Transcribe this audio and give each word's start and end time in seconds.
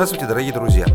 Здравствуйте, 0.00 0.28
дорогие 0.28 0.54
друзья! 0.54 0.86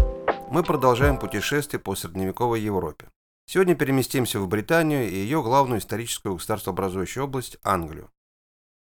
Мы 0.50 0.64
продолжаем 0.64 1.20
путешествие 1.20 1.80
по 1.80 1.94
средневековой 1.94 2.60
Европе. 2.60 3.06
Сегодня 3.46 3.76
переместимся 3.76 4.40
в 4.40 4.48
Британию 4.48 5.08
и 5.08 5.14
ее 5.14 5.44
главную 5.44 5.80
историческую 5.80 6.34
государствообразующую 6.34 7.26
область– 7.26 7.60
Англию. 7.64 8.10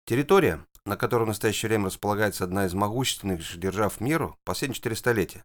Территория, 0.06 0.64
на 0.86 0.96
которой 0.96 1.24
в 1.24 1.26
настоящее 1.26 1.68
время 1.68 1.88
располагается 1.88 2.44
одна 2.44 2.64
из 2.64 2.72
могущественных 2.72 3.58
держав 3.58 4.00
мира 4.00 4.34
последние 4.44 4.76
четыре 4.76 4.96
столетия, 4.96 5.44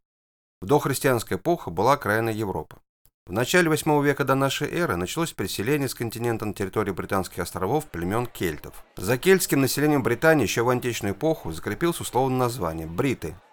в 0.62 0.68
дохристианская 0.68 1.36
эпоха 1.36 1.70
была 1.70 1.96
окраина 1.96 2.30
Европы. 2.30 2.78
В 3.26 3.34
начале 3.34 3.68
8 3.68 4.02
века 4.02 4.24
до 4.24 4.36
нашей 4.36 4.72
эры 4.72 4.96
началось 4.96 5.34
переселение 5.34 5.90
с 5.90 5.96
континента 5.96 6.46
на 6.46 6.54
территории 6.54 6.92
британских 6.92 7.40
островов 7.40 7.88
племен 7.88 8.26
кельтов. 8.26 8.86
За 8.96 9.18
кельтским 9.18 9.60
населением 9.60 10.02
Британии 10.02 10.44
еще 10.44 10.62
в 10.64 10.70
античную 10.70 11.14
эпоху 11.14 11.52
закрепилось 11.52 12.00
условное 12.00 12.40
название– 12.40 12.88
бриты– 12.88 13.36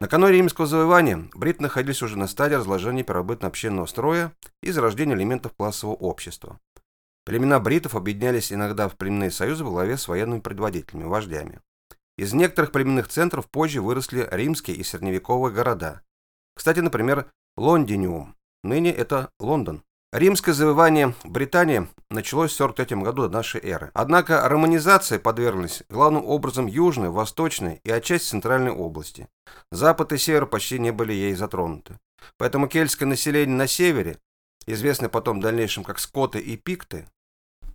Накануне 0.00 0.34
римского 0.34 0.66
завоевания 0.66 1.28
бриты 1.34 1.62
находились 1.62 2.02
уже 2.02 2.16
на 2.16 2.28
стадии 2.28 2.54
разложения 2.54 3.02
первобытно-общинного 3.02 3.86
строя 3.86 4.32
и 4.62 4.70
зарождения 4.70 5.16
элементов 5.16 5.54
классового 5.54 5.96
общества. 5.96 6.60
Племена 7.24 7.58
бритов 7.58 7.96
объединялись 7.96 8.52
иногда 8.52 8.88
в 8.88 8.96
племенные 8.96 9.32
союзы 9.32 9.64
во 9.64 9.70
главе 9.70 9.96
с 9.96 10.06
военными 10.06 10.40
предводителями, 10.40 11.04
вождями. 11.04 11.60
Из 12.16 12.32
некоторых 12.32 12.70
племенных 12.70 13.08
центров 13.08 13.50
позже 13.50 13.82
выросли 13.82 14.26
римские 14.30 14.76
и 14.76 14.84
средневековые 14.84 15.52
города. 15.52 16.02
Кстати, 16.54 16.78
например, 16.78 17.30
Лондиниум, 17.56 18.36
ныне 18.62 18.92
это 18.92 19.30
Лондон. 19.40 19.82
Римское 20.18 20.52
завоевание 20.52 21.14
Британии 21.22 21.86
началось 22.10 22.50
в 22.50 22.56
43 22.56 22.96
году 23.02 23.28
до 23.28 23.28
нашей 23.28 23.60
эры. 23.60 23.92
Однако 23.94 24.48
романизация 24.48 25.20
подверглась 25.20 25.84
главным 25.88 26.26
образом 26.26 26.66
южной, 26.66 27.08
восточной 27.08 27.80
и 27.84 27.90
отчасти 27.92 28.30
центральной 28.30 28.72
области. 28.72 29.28
Запад 29.70 30.12
и 30.12 30.18
север 30.18 30.46
почти 30.46 30.80
не 30.80 30.90
были 30.90 31.12
ей 31.12 31.34
затронуты. 31.36 32.00
Поэтому 32.36 32.66
кельтское 32.66 33.06
население 33.06 33.54
на 33.54 33.68
севере, 33.68 34.18
известное 34.66 35.08
потом 35.08 35.38
в 35.38 35.42
дальнейшем 35.42 35.84
как 35.84 36.00
скоты 36.00 36.40
и 36.40 36.56
пикты, 36.56 37.06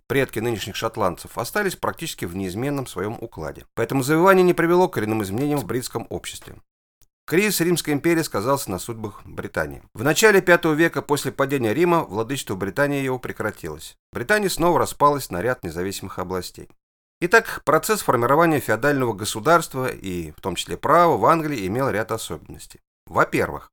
предки 0.06 0.38
нынешних 0.38 0.76
шотландцев, 0.76 1.38
остались 1.38 1.76
практически 1.76 2.26
в 2.26 2.36
неизменном 2.36 2.86
своем 2.86 3.16
укладе. 3.22 3.64
Поэтому 3.74 4.02
завоевание 4.02 4.44
не 4.44 4.52
привело 4.52 4.86
к 4.88 4.92
коренным 4.92 5.22
изменениям 5.22 5.60
в 5.60 5.64
бритском 5.64 6.06
обществе. 6.10 6.56
Кризис 7.26 7.60
Римской 7.60 7.94
империи 7.94 8.20
сказался 8.20 8.70
на 8.70 8.78
судьбах 8.78 9.22
Британии. 9.24 9.82
В 9.94 10.04
начале 10.04 10.42
V 10.42 10.74
века 10.74 11.00
после 11.00 11.32
падения 11.32 11.72
Рима 11.72 12.04
владычество 12.04 12.54
Британии 12.54 13.02
его 13.02 13.18
прекратилось. 13.18 13.96
Британия 14.12 14.50
снова 14.50 14.78
распалась 14.78 15.30
на 15.30 15.40
ряд 15.40 15.64
независимых 15.64 16.18
областей. 16.18 16.68
Итак, 17.22 17.62
процесс 17.64 18.02
формирования 18.02 18.60
феодального 18.60 19.14
государства 19.14 19.88
и 19.88 20.32
в 20.32 20.42
том 20.42 20.54
числе 20.54 20.76
права 20.76 21.16
в 21.16 21.24
Англии 21.24 21.66
имел 21.66 21.88
ряд 21.88 22.12
особенностей. 22.12 22.80
Во-первых, 23.06 23.70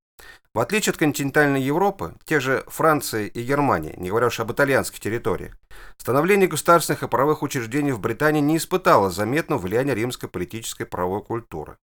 в 0.54 0.60
отличие 0.60 0.92
от 0.92 0.98
континентальной 0.98 1.62
Европы, 1.62 2.16
те 2.24 2.40
же 2.40 2.64
Франции 2.68 3.28
и 3.28 3.44
Германии, 3.44 3.96
не 3.98 4.10
говоря 4.10 4.28
уж 4.28 4.40
об 4.40 4.54
итальянских 4.54 5.02
территориях, 5.02 5.58
становление 5.98 6.48
государственных 6.48 7.04
и 7.04 7.08
правовых 7.10 7.42
учреждений 7.42 7.92
в 7.92 8.00
Британии 8.00 8.40
не 8.40 8.56
испытало 8.56 9.10
заметного 9.10 9.60
влияния 9.60 9.94
римской 9.94 10.30
политической 10.30 10.86
правовой 10.86 11.22
культуры. 11.22 11.78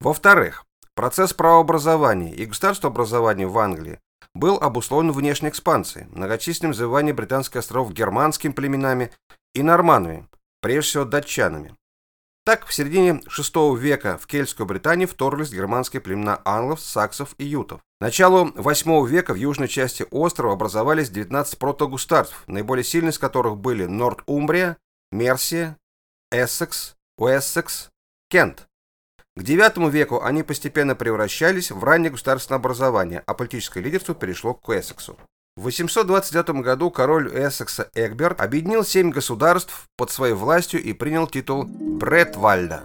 Во-вторых, 0.00 0.64
Процесс 0.98 1.32
правообразования 1.32 2.34
и 2.34 2.44
государствообразования 2.44 3.46
в 3.46 3.56
Англии 3.56 4.00
был 4.34 4.56
обусловлен 4.56 5.12
внешней 5.12 5.50
экспансией, 5.50 6.08
многочисленным 6.10 6.74
завоеванием 6.74 7.14
британских 7.14 7.60
островов 7.60 7.92
германскими 7.92 8.50
племенами 8.50 9.12
и 9.54 9.62
норманами, 9.62 10.26
прежде 10.60 10.88
всего 10.88 11.04
датчанами. 11.04 11.76
Так, 12.44 12.66
в 12.66 12.74
середине 12.74 13.22
VI 13.28 13.78
века 13.78 14.18
в 14.18 14.26
Кельтскую 14.26 14.66
Британию 14.66 15.06
вторглись 15.06 15.52
германские 15.52 16.00
племена 16.00 16.42
англов, 16.44 16.80
саксов 16.80 17.36
и 17.38 17.44
ютов. 17.44 17.80
К 18.00 18.00
началу 18.00 18.48
VIII 18.48 19.06
века 19.06 19.34
в 19.34 19.36
южной 19.36 19.68
части 19.68 20.04
острова 20.10 20.54
образовались 20.54 21.10
19 21.10 21.60
протогосударств, 21.60 22.42
наиболее 22.48 22.82
сильные 22.82 23.12
из 23.12 23.20
которых 23.20 23.56
были 23.56 23.84
Норт-Умбрия, 23.84 24.78
Мерсия, 25.12 25.78
Эссекс, 26.32 26.96
Уэссекс, 27.18 27.90
Кент. 28.28 28.67
К 29.38 29.42
IX 29.42 29.88
веку 29.88 30.20
они 30.20 30.42
постепенно 30.42 30.96
превращались 30.96 31.70
в 31.70 31.84
раннее 31.84 32.10
государственное 32.10 32.58
образование, 32.58 33.22
а 33.24 33.34
политическое 33.34 33.80
лидерство 33.80 34.12
перешло 34.12 34.52
к 34.52 34.68
Эссексу. 34.68 35.16
В 35.56 35.62
829 35.62 36.60
году 36.60 36.90
король 36.90 37.28
Эссекса 37.32 37.88
Эгберт 37.94 38.40
объединил 38.40 38.84
семь 38.84 39.10
государств 39.10 39.86
под 39.96 40.10
своей 40.10 40.34
властью 40.34 40.82
и 40.82 40.92
принял 40.92 41.28
титул 41.28 41.66
Бретвальда, 41.66 42.82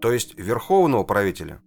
то 0.00 0.10
есть 0.10 0.36
Верховного 0.36 1.04
правителя. 1.04 1.60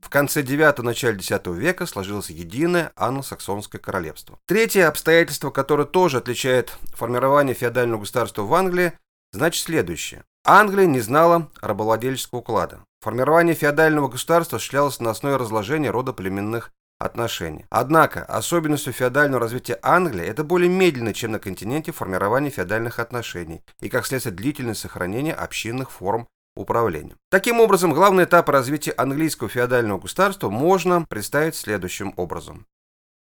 В 0.00 0.08
конце 0.10 0.42
IX– 0.42 0.80
начале 0.82 1.16
X 1.16 1.30
века 1.46 1.86
сложилось 1.86 2.30
единое 2.30 2.92
англосаксонское 2.94 3.80
королевство. 3.80 4.38
Третье 4.46 4.86
обстоятельство, 4.86 5.50
которое 5.50 5.86
тоже 5.86 6.18
отличает 6.18 6.72
формирование 6.94 7.56
феодального 7.56 8.02
государства 8.02 8.42
в 8.42 8.54
Англии, 8.54 8.92
значит 9.32 9.64
следующее. 9.64 10.22
Англия 10.44 10.86
не 10.86 11.00
знала 11.00 11.50
рабовладельческого 11.60 12.40
уклада. 12.40 12.84
Формирование 13.00 13.54
феодального 13.54 14.08
государства 14.08 14.56
осуществлялось 14.56 14.98
на 14.98 15.10
основе 15.10 15.36
разложения 15.36 15.90
рода 15.90 16.12
племенных 16.12 16.72
отношений. 16.98 17.66
Однако, 17.70 18.24
особенностью 18.24 18.92
феодального 18.92 19.40
развития 19.40 19.78
Англии 19.82 20.24
это 20.24 20.44
более 20.44 20.68
медленно, 20.68 21.14
чем 21.14 21.32
на 21.32 21.38
континенте 21.38 21.92
формирование 21.92 22.50
феодальных 22.50 22.98
отношений 22.98 23.62
и, 23.80 23.88
как 23.88 24.06
следствие, 24.06 24.34
длительное 24.34 24.74
сохранение 24.74 25.34
общинных 25.34 25.90
форм 25.90 26.28
управления. 26.56 27.16
Таким 27.30 27.60
образом, 27.60 27.92
главный 27.92 28.24
этап 28.24 28.48
развития 28.48 28.92
английского 28.92 29.48
феодального 29.48 29.98
государства 29.98 30.50
можно 30.50 31.04
представить 31.08 31.54
следующим 31.54 32.14
образом. 32.16 32.66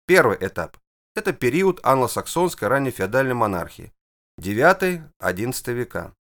Первый 0.06 0.38
этап– 0.40 0.78
это 1.16 1.34
период 1.34 1.80
англосаксонской 1.84 2.68
ранней 2.68 2.92
феодальной 2.92 3.36
монархии, 3.36 3.94
9-11 4.40 5.74
века. 5.74 6.14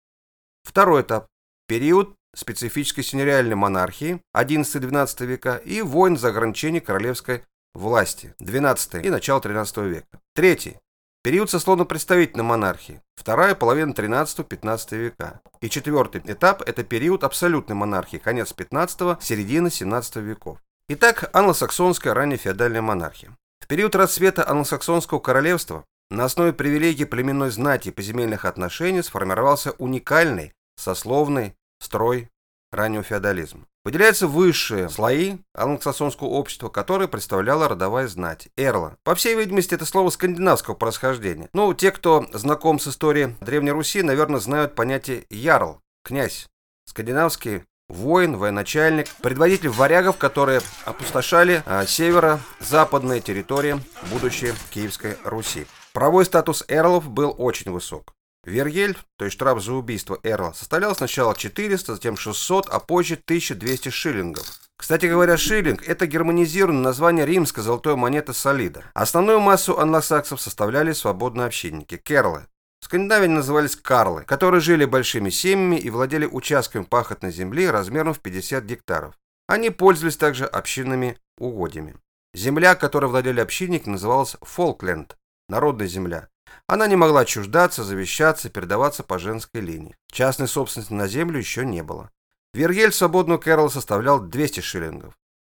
Второй 0.62 1.02
этап– 1.02 1.26
период 1.68 2.14
специфической 2.34 3.02
синериальной 3.02 3.56
монархии 3.56 4.20
11-12 4.36 5.26
века 5.26 5.56
и 5.56 5.82
войн 5.82 6.16
за 6.16 6.28
ограничение 6.28 6.80
королевской 6.80 7.42
власти 7.74 8.34
12 8.38 9.04
и 9.04 9.10
начало 9.10 9.40
13 9.40 9.76
века. 9.78 10.20
Третий– 10.34 10.76
период 11.22 11.50
сословно-представительной 11.50 12.44
монархии, 12.44 13.02
вторая 13.16 13.54
половина 13.54 13.92
13-15 13.92 14.96
века. 14.96 15.40
И 15.60 15.68
четвертый 15.68 16.22
этап– 16.24 16.62
это 16.66 16.84
период 16.84 17.24
абсолютной 17.24 17.76
монархии, 17.76 18.18
конец 18.18 18.52
15 18.52 19.22
середина 19.22 19.70
17 19.70 20.16
веков. 20.16 20.58
Итак, 20.88 21.28
англосаксонская 21.34 22.14
ранняя 22.14 22.38
феодальная 22.38 22.82
монархия. 22.82 23.36
В 23.60 23.66
период 23.66 23.94
расцвета 23.94 24.48
англосаксонского 24.48 25.18
королевства 25.18 25.84
на 26.10 26.24
основе 26.24 26.52
привилегий 26.52 27.04
племенной 27.04 27.50
знати 27.50 27.88
и 27.88 27.92
поземельных 27.92 28.44
отношений 28.44 29.02
сформировался 29.02 29.72
уникальный 29.72 30.52
сословный 30.76 31.54
строй 31.80 32.28
раннего 32.72 33.02
феодализма. 33.02 33.66
Выделяются 33.84 34.26
высшие 34.26 34.88
слои 34.90 35.38
англосаксонского 35.54 36.28
общества, 36.28 36.68
которые 36.68 37.08
представляла 37.08 37.68
родовая 37.68 38.06
знать, 38.06 38.48
эрла. 38.56 38.96
По 39.02 39.14
всей 39.14 39.34
видимости, 39.34 39.74
это 39.74 39.86
слово 39.86 40.10
скандинавского 40.10 40.74
происхождения. 40.74 41.48
Ну, 41.52 41.72
те, 41.72 41.90
кто 41.90 42.26
знаком 42.32 42.78
с 42.78 42.88
историей 42.88 43.36
Древней 43.40 43.70
Руси, 43.70 44.02
наверное, 44.02 44.40
знают 44.40 44.74
понятие 44.74 45.24
ярл, 45.30 45.80
князь. 46.04 46.46
Скандинавский 46.86 47.62
воин, 47.88 48.36
военачальник, 48.36 49.08
предводитель 49.22 49.70
варягов, 49.70 50.18
которые 50.18 50.60
опустошали 50.84 51.62
а, 51.64 51.86
северо-западные 51.86 53.20
территории 53.20 53.80
будущей 54.10 54.52
Киевской 54.70 55.16
Руси. 55.24 55.66
Правовой 55.92 56.24
статус 56.24 56.64
эрлов 56.68 57.08
был 57.08 57.34
очень 57.38 57.70
высок. 57.70 58.14
Вергель, 58.44 58.96
то 59.16 59.24
есть 59.24 59.34
штраф 59.34 59.62
за 59.62 59.72
убийство 59.74 60.18
Эрла, 60.22 60.52
составлял 60.52 60.94
сначала 60.94 61.34
400, 61.34 61.94
затем 61.94 62.16
600, 62.16 62.68
а 62.68 62.80
позже 62.80 63.14
1200 63.14 63.90
шиллингов. 63.90 64.46
Кстати 64.76 65.06
говоря, 65.06 65.36
шиллинг– 65.36 65.82
это 65.86 66.06
германизированное 66.06 66.82
название 66.82 67.26
римской 67.26 67.64
золотой 67.64 67.96
монеты 67.96 68.32
солида. 68.32 68.84
Основную 68.94 69.40
массу 69.40 69.78
англосаксов 69.78 70.40
составляли 70.40 70.92
свободные 70.92 71.46
общинники– 71.46 71.96
керлы. 72.02 72.46
Они 72.90 73.26
назывались 73.26 73.76
карлы, 73.76 74.22
которые 74.22 74.60
жили 74.60 74.84
большими 74.84 75.30
семьями 75.30 75.76
и 75.76 75.90
владели 75.90 76.26
участками 76.26 76.84
пахотной 76.84 77.32
земли 77.32 77.68
размером 77.68 78.14
в 78.14 78.20
50 78.20 78.64
гектаров. 78.64 79.14
Они 79.48 79.70
пользовались 79.70 80.16
также 80.16 80.46
общинными 80.46 81.18
угодьями. 81.38 81.96
Земля, 82.34 82.76
которой 82.76 83.06
владели 83.06 83.40
общинники, 83.40 83.88
называлась 83.88 84.36
Фолкленд– 84.42 85.16
народная 85.48 85.86
земля. 85.86 86.28
Она 86.66 86.86
не 86.86 86.96
могла 86.96 87.20
отчуждаться, 87.20 87.84
завещаться, 87.84 88.50
передаваться 88.50 89.02
по 89.02 89.18
женской 89.18 89.60
линии. 89.60 89.96
Частной 90.10 90.48
собственности 90.48 90.92
на 90.92 91.08
землю 91.08 91.38
еще 91.38 91.64
не 91.64 91.82
было. 91.82 92.10
Вергель 92.54 92.92
свободную 92.92 93.38
Кэрол 93.38 93.70
составлял 93.70 94.20
200 94.20 94.60
шиллингов. 94.60 95.14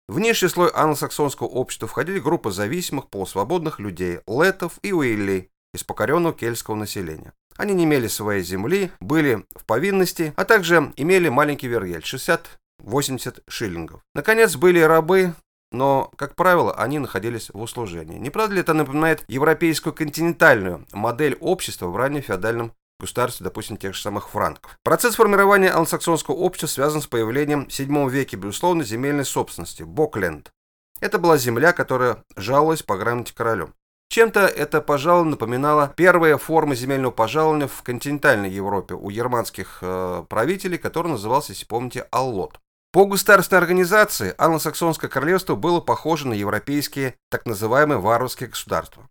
В 0.08 0.20
низший 0.20 0.50
слой 0.50 0.72
англосаксонского 0.74 1.48
общества 1.48 1.88
входили 1.88 2.20
группы 2.20 2.52
зависимых 2.52 3.10
полусвободных 3.10 3.80
людей, 3.80 4.22
летов 4.28 4.80
и 4.82 4.92
уиллей 4.92 5.52
из 5.74 5.84
покоренного 5.84 6.34
кельтского 6.34 6.76
населения. 6.76 7.34
Они 7.58 7.74
не 7.74 7.84
имели 7.84 8.08
своей 8.08 8.42
земли, 8.42 8.92
были 9.00 9.46
в 9.56 9.66
повинности, 9.66 10.34
а 10.36 10.46
также 10.46 10.94
имели 10.96 11.30
маленький 11.30 11.68
вергель– 11.68 12.02
60-80 12.82 13.44
шиллингов. 13.48 14.02
Наконец, 14.16 14.56
были 14.56 14.80
рабы, 14.80 15.36
но, 15.72 16.12
как 16.16 16.36
правило, 16.36 16.74
они 16.74 17.00
находились 17.00 17.50
в 17.50 17.62
услужении. 17.62 18.18
Не 18.18 18.30
правда 18.30 18.56
ли 18.56 18.62
это 18.62 18.74
напоминает 18.74 19.24
европейскую 19.28 19.94
континентальную 19.94 20.86
модель 20.92 21.38
общества 21.40 21.88
в 21.88 21.96
раннем 21.96 22.22
феодальном 22.22 22.74
государстве, 23.00 23.46
допустим, 23.46 23.78
тех 23.78 23.96
же 23.96 24.02
самых 24.02 24.30
франков. 24.30 24.78
Процесс 24.84 25.16
формирования 25.16 25.70
англосаксонского 25.70 26.36
общества 26.36 26.68
связан 26.68 27.02
с 27.02 27.08
появлением 27.08 27.66
в 27.66 27.70
VII 27.70 28.10
веке, 28.10 28.36
безусловно, 28.38 28.84
земельной 28.84 29.26
собственности– 29.26 29.84
Бокленд. 29.84 30.52
Это 31.00 31.18
была 31.18 31.38
земля, 31.38 31.72
которая 31.72 32.24
жаловалась 32.36 32.84
по 32.84 32.98
грамоте 32.98 33.34
королем. 33.34 33.74
Чем-то 34.10 34.42
это, 34.42 34.82
пожалуй, 34.82 35.30
напоминало 35.30 35.94
первые 35.96 36.38
формы 36.38 36.76
земельного 36.76 37.12
пожалования 37.12 37.68
в 37.68 37.84
континентальной 37.84 38.50
Европе 38.50 38.96
у 38.96 39.10
германских 39.12 39.80
э, 39.82 40.26
правителей, 40.28 40.80
который 40.80 41.10
назывался, 41.10 41.54
если 41.54 41.66
помните, 41.66 42.08
Аллот. 42.12 42.60
По 42.92 43.06
государственной 43.06 43.60
организации 43.60 44.34
англосаксонское 44.40 45.12
королевство 45.12 45.54
было 45.54 45.80
похоже 45.80 46.28
на 46.28 46.34
европейские 46.34 47.14
так 47.30 47.46
называемые 47.46 48.00
варварские 48.00 48.50
государства. 48.50 49.08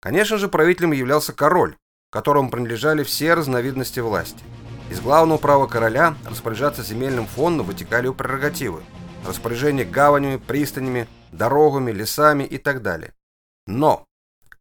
Конечно 0.00 0.38
же, 0.38 0.48
правителем 0.48 0.92
являлся 0.92 1.34
король, 1.34 1.76
которому 2.10 2.50
принадлежали 2.50 3.02
все 3.02 3.34
разновидности 3.34 4.00
власти. 4.00 4.42
Из 4.90 5.00
главного 5.00 5.36
права 5.36 5.66
короля 5.66 6.14
распоряжаться 6.24 6.82
земельным 6.82 7.26
фондом 7.26 7.66
вытекали 7.66 8.06
у 8.06 8.14
прерогативы, 8.14 8.82
распоряжение 9.26 9.84
гаванями, 9.84 10.38
пристанями, 10.38 11.06
дорогами, 11.30 11.92
лесами 11.92 12.44
и 12.44 12.56
так 12.56 12.80
далее. 12.80 13.12
Но 13.66 14.06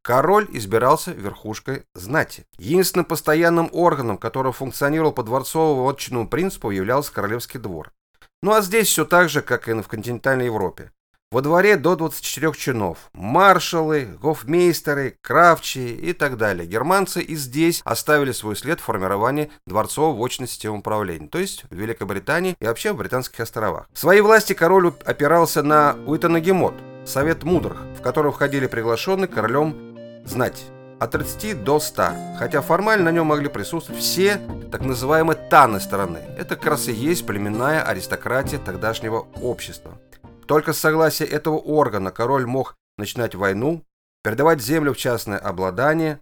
король 0.02 0.46
избирался 0.52 1.12
верхушкой 1.12 1.86
знати. 1.96 2.46
Единственным 2.58 3.06
постоянным 3.06 3.70
органом, 3.72 4.18
который 4.18 4.52
функционировал 4.52 5.14
по 5.14 5.22
дворцово-вотчинному 5.22 6.28
принципу, 6.28 6.72
являлся 6.72 7.14
королевский 7.14 7.62
двор. 7.62 7.94
Ну 8.42 8.54
а 8.54 8.62
здесь 8.62 8.88
все 8.88 9.06
так 9.06 9.30
же, 9.30 9.42
как 9.42 9.68
и 9.68 9.74
в 9.74 9.88
континентальной 9.88 10.46
Европе. 10.46 10.92
Во 11.30 11.42
дворе 11.42 11.76
до 11.76 11.98
24 11.98 12.54
чинов. 12.54 13.10
Маршалы, 13.14 14.06
гофмейстеры, 14.22 15.18
кравчи 15.22 15.94
и 15.94 16.14
так 16.14 16.38
далее. 16.38 16.66
Германцы 16.66 17.22
и 17.22 17.36
здесь 17.36 17.82
оставили 17.84 18.32
свой 18.32 18.56
след 18.56 18.80
в 18.80 18.84
формировании 18.84 19.52
дворцово-вочной 19.66 20.48
системы 20.48 20.78
управления, 20.78 21.28
то 21.28 21.38
есть 21.38 21.66
в 21.70 21.76
Великобритании 21.76 22.56
и 22.62 22.66
вообще 22.66 22.94
в 22.94 22.98
Британских 22.98 23.42
островах. 23.42 23.90
В 23.92 24.00
своей 24.00 24.22
власти 24.22 24.54
король 24.54 24.94
опирался 25.04 25.64
на 25.64 25.98
Уитанагемот, 26.06 26.76
совет 27.06 27.44
мудрых, 27.44 27.82
в 28.00 28.02
который 28.02 28.32
входили 28.32 28.68
приглашенные 28.68 29.28
королем 29.28 29.98
знать 30.26 30.64
от 31.00 31.12
30 31.12 31.64
до 31.64 31.80
100, 31.80 32.04
хотя 32.40 32.62
формально 32.62 33.06
на 33.06 33.16
нем 33.16 33.28
могли 33.28 33.50
присутствовать 33.50 34.02
все 34.02 34.40
так 34.72 34.82
называемые 34.82 35.38
таны 35.50 35.80
страны. 35.80 36.20
Это 36.38 36.56
как 36.56 36.66
раз 36.66 36.88
и 36.88 36.94
есть 36.94 37.26
племенная 37.26 37.84
аристократия 37.84 38.58
тогдашнего 38.58 39.28
общества. 39.42 40.00
Только 40.48 40.74
с 40.74 40.80
согласия 40.80 41.26
этого 41.26 41.58
органа 41.58 42.12
король 42.12 42.46
мог 42.46 42.76
начинать 42.98 43.36
войну, 43.36 43.84
передавать 44.24 44.62
землю 44.62 44.94
в 44.94 44.98
частное 44.98 45.38
обладание. 45.38 46.20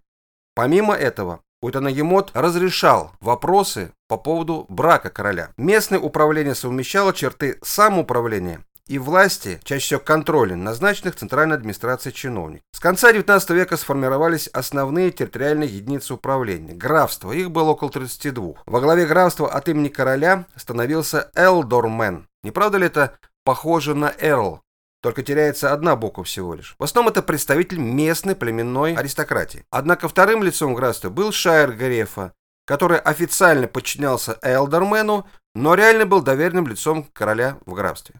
Помимо 0.55 0.93
этого, 0.93 1.41
Уйтанагемот 1.61 2.31
разрешал 2.33 3.11
вопросы 3.21 3.91
по 4.07 4.17
поводу 4.17 4.65
брака 4.69 5.09
короля. 5.09 5.51
Местное 5.57 5.99
управление 5.99 6.53
совмещало 6.53 7.13
черты 7.13 7.57
самоуправления 7.63 8.63
и 8.87 8.99
власти, 8.99 9.59
чаще 9.63 9.85
всего 9.85 9.99
контроля, 9.99 10.55
назначенных 10.55 11.15
Центральной 11.15 11.55
администрацией 11.55 12.13
чиновников. 12.13 12.65
С 12.71 12.79
конца 12.79 13.11
XIX 13.11 13.53
века 13.53 13.77
сформировались 13.77 14.47
основные 14.47 15.11
территориальные 15.11 15.69
единицы 15.69 16.13
управления. 16.13 16.73
Графства, 16.73 17.31
их 17.31 17.51
было 17.51 17.71
около 17.71 17.89
32. 17.89 18.53
Во 18.65 18.81
главе 18.81 19.05
графства 19.05 19.51
от 19.51 19.67
имени 19.69 19.87
короля 19.87 20.45
становился 20.55 21.31
Элдормен. 21.35 22.27
Не 22.43 22.51
правда 22.51 22.77
ли 22.77 22.85
это 22.85 23.17
похоже 23.43 23.95
на 23.95 24.13
Эрл? 24.19 24.61
Только 25.01 25.23
теряется 25.23 25.71
одна 25.71 25.95
буква 25.95 26.23
всего 26.23 26.55
лишь. 26.55 26.75
В 26.79 26.83
основном 26.83 27.11
это 27.11 27.21
представитель 27.21 27.79
местной 27.79 28.35
племенной 28.35 28.95
аристократии. 28.95 29.65
Однако 29.69 30.07
вторым 30.07 30.41
лицом 30.41 30.73
графства 30.73 31.09
был 31.09 31.31
Шайер 31.31 31.73
Гарефа, 31.73 32.33
который 32.65 32.97
официально 32.97 33.67
подчинялся 33.67 34.39
Элдермену, 34.41 35.27
но 35.53 35.75
реально 35.75 36.05
был 36.05 36.21
доверенным 36.21 36.67
лицом 36.67 37.03
короля 37.13 37.57
в 37.65 37.73
графстве. 37.73 38.15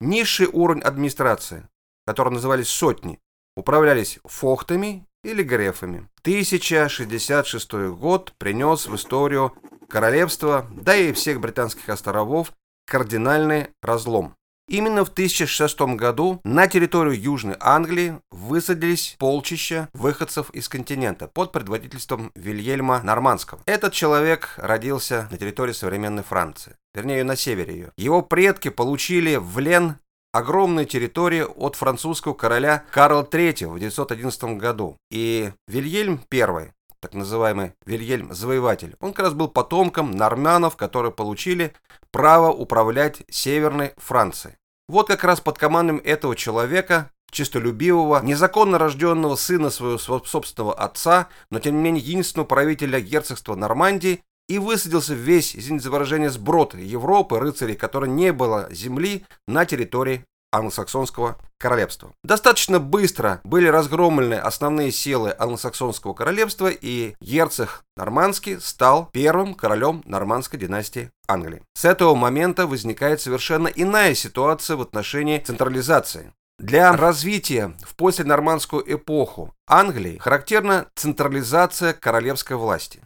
Низший 0.00 0.46
уровень 0.46 0.80
администрации, 0.80 1.68
которые 2.06 2.34
назывались 2.34 2.68
сотни, 2.68 3.20
управлялись 3.54 4.18
фохтами 4.24 5.06
или 5.22 5.42
грефами. 5.42 6.08
1066 6.22 7.72
год 7.90 8.32
принес 8.38 8.86
в 8.86 8.96
историю 8.96 9.52
королевства, 9.88 10.66
да 10.70 10.96
и 10.96 11.12
всех 11.12 11.40
британских 11.40 11.88
островов, 11.90 12.52
кардинальный 12.86 13.68
разлом. 13.82 14.36
Именно 14.70 15.04
в 15.04 15.08
1006 15.08 15.80
году 15.96 16.40
на 16.44 16.68
территорию 16.68 17.20
Южной 17.20 17.56
Англии 17.58 18.20
высадились 18.30 19.16
полчища 19.18 19.88
выходцев 19.92 20.48
из 20.50 20.68
континента 20.68 21.26
под 21.26 21.50
предводительством 21.50 22.30
Вильельма 22.36 23.02
Нормандского. 23.02 23.60
Этот 23.66 23.92
человек 23.92 24.54
родился 24.56 25.26
на 25.32 25.38
территории 25.38 25.72
современной 25.72 26.22
Франции, 26.22 26.76
вернее 26.94 27.24
на 27.24 27.34
севере 27.34 27.74
ее. 27.74 27.92
Его 27.96 28.22
предки 28.22 28.68
получили 28.68 29.34
в 29.34 29.58
Лен 29.58 29.96
огромные 30.32 30.86
территории 30.86 31.42
от 31.42 31.74
французского 31.74 32.34
короля 32.34 32.84
Карла 32.92 33.24
III 33.24 33.66
в 33.74 33.80
911 33.80 34.56
году. 34.56 34.96
И 35.10 35.50
Вильельм 35.66 36.20
I, 36.32 36.70
так 37.00 37.14
называемый 37.14 37.72
Вильельм 37.86 38.32
Завоеватель, 38.32 38.94
он 39.00 39.14
как 39.14 39.24
раз 39.24 39.34
был 39.34 39.48
потомком 39.48 40.12
норманов, 40.12 40.76
которые 40.76 41.10
получили 41.10 41.72
право 42.12 42.52
управлять 42.52 43.22
Северной 43.28 43.94
Францией. 43.96 44.54
Вот 44.90 45.06
как 45.06 45.22
раз 45.22 45.40
под 45.40 45.56
командой 45.56 45.98
этого 45.98 46.34
человека, 46.34 47.12
чистолюбивого, 47.30 48.20
незаконно 48.24 48.76
рожденного 48.76 49.36
сына 49.36 49.70
своего 49.70 49.98
собственного 49.98 50.74
отца, 50.74 51.28
но 51.48 51.60
тем 51.60 51.76
не 51.76 51.80
менее 51.80 52.02
единственного 52.02 52.48
правителя 52.48 53.00
герцогства 53.00 53.54
Нормандии, 53.54 54.24
и 54.48 54.58
высадился 54.58 55.14
весь, 55.14 55.54
извините 55.54 55.84
за 55.84 55.90
выражение, 55.92 56.28
сброд 56.28 56.74
Европы, 56.74 57.38
рыцарей, 57.38 57.76
которой 57.76 58.10
не 58.10 58.32
было 58.32 58.66
земли 58.72 59.24
на 59.46 59.64
территории 59.64 60.24
англосаксонского 60.52 61.36
королевства. 61.58 62.12
Достаточно 62.24 62.80
быстро 62.80 63.40
были 63.44 63.66
разгромлены 63.66 64.34
основные 64.34 64.90
силы 64.92 65.34
англосаксонского 65.38 66.14
королевства, 66.14 66.68
и 66.68 67.14
герцог 67.20 67.84
Нормандский 67.96 68.60
стал 68.60 69.10
первым 69.12 69.54
королем 69.54 70.02
нормандской 70.04 70.58
династии 70.58 71.10
Англии. 71.28 71.62
С 71.74 71.84
этого 71.84 72.14
момента 72.14 72.66
возникает 72.66 73.20
совершенно 73.20 73.68
иная 73.68 74.14
ситуация 74.14 74.76
в 74.76 74.82
отношении 74.82 75.38
централизации. 75.38 76.32
Для 76.58 76.92
развития 76.92 77.74
в 77.82 77.96
посленормандскую 77.96 78.84
эпоху 78.94 79.54
Англии 79.66 80.18
характерна 80.18 80.88
централизация 80.94 81.94
королевской 81.94 82.56
власти. 82.56 83.00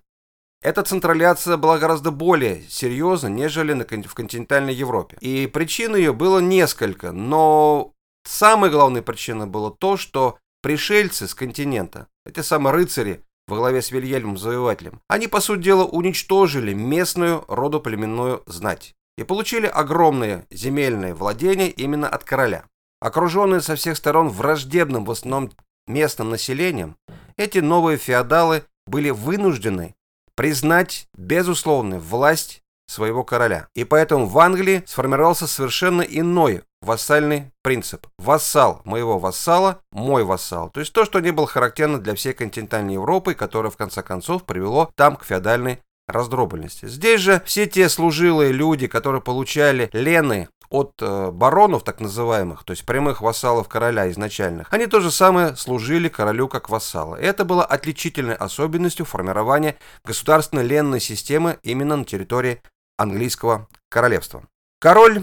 Эта 0.65 0.83
централизация 0.83 1.59
была 1.59 1.77
гораздо 1.77 2.11
более 2.11 2.63
серьезна, 2.71 3.29
нежели 3.29 3.75
в 3.75 4.15
континентальной 4.15 4.73
Европе. 4.73 5.19
И 5.21 5.47
причин 5.47 5.95
ее 5.95 6.15
было 6.15 6.39
несколько, 6.39 7.13
но 7.13 7.93
самой 8.27 8.71
главной 8.71 9.03
причиной 9.03 9.45
было 9.45 9.71
то, 9.71 9.99
что 9.99 10.39
пришельцы 10.63 11.29
с 11.29 11.35
континента, 11.35 12.07
эти 12.25 12.41
самые 12.41 12.73
рыцари 12.73 13.21
во 13.47 13.59
главе 13.59 13.83
с 13.83 13.91
Вильгельмом 13.91 14.39
Завоевателем, 14.39 15.03
они, 15.07 15.29
по 15.29 15.41
сути 15.41 15.65
дела, 15.65 15.85
уничтожили 15.85 16.73
местную 16.73 17.45
родоплеменную 17.47 18.43
знать 18.47 18.95
и 19.19 19.23
получили 19.23 19.67
огромные 19.67 20.47
земельные 20.51 21.13
владения 21.13 21.69
именно 21.69 22.09
от 22.09 22.25
короля. 22.25 22.65
Окруженные 23.03 23.61
со 23.61 23.77
всех 23.77 23.99
сторон 23.99 24.31
враждебным 24.31 25.05
в 25.05 25.11
основном 25.11 25.53
местным 25.87 26.31
населением, 26.31 26.97
эти 27.37 27.59
новые 27.59 27.99
феодалы 27.99 28.65
были 28.87 29.11
вынуждены 29.11 29.95
признать 30.37 31.09
безусловную 31.17 32.01
власть 32.01 32.63
своего 32.87 33.25
короля. 33.25 33.69
И 33.75 33.85
поэтому 33.85 34.27
в 34.27 34.39
Англии 34.39 34.83
сформировался 34.87 35.47
совершенно 35.47 36.03
иной 36.03 36.63
вассальный 36.83 37.51
принцип. 37.63 38.07
Вассал 38.19 38.83
моего 38.85 39.19
вассала– 39.19 39.81
мой 39.93 40.25
вассал. 40.25 40.71
То 40.71 40.81
есть 40.81 40.93
то, 40.93 41.05
что 41.05 41.21
не 41.21 41.31
было 41.31 41.47
характерно 41.47 41.99
для 41.99 42.15
всей 42.15 42.35
континентальной 42.35 42.95
Европы, 42.95 43.35
которое 43.35 43.71
в 43.71 43.77
конце 43.77 44.03
концов 44.03 44.45
привело 44.45 44.91
там 44.95 45.17
к 45.17 45.25
феодальной 45.25 45.81
раздробленности. 46.07 46.87
Здесь 46.87 47.21
же 47.21 47.43
все 47.47 47.67
те 47.67 47.89
служилые 47.89 48.53
люди, 48.53 48.87
которые 48.87 49.23
получали 49.23 49.89
лены 49.93 50.49
от 50.75 50.95
э, 51.01 51.31
баронов, 51.31 51.85
так 51.85 52.01
называемых, 52.01 52.65
то 52.65 52.73
есть 52.73 52.85
прямых 52.85 53.21
вассалов 53.21 53.69
короля 53.69 54.11
изначальных, 54.11 54.73
они 54.73 54.87
то 54.87 54.99
же 54.99 55.13
самое 55.13 55.55
служили 55.55 56.09
королю 56.09 56.49
как 56.49 56.69
вассалы. 56.69 57.17
Это 57.19 57.45
было 57.45 57.65
отличительной 57.65 58.35
особенностью 58.35 59.07
формирования 59.07 59.77
государственной 60.05 60.65
ленной 60.65 60.99
системы 60.99 61.59
именно 61.63 61.97
на 61.97 62.05
территории 62.05 62.61
английского 62.99 63.69
королевства. 63.89 64.43
Король 64.81 65.23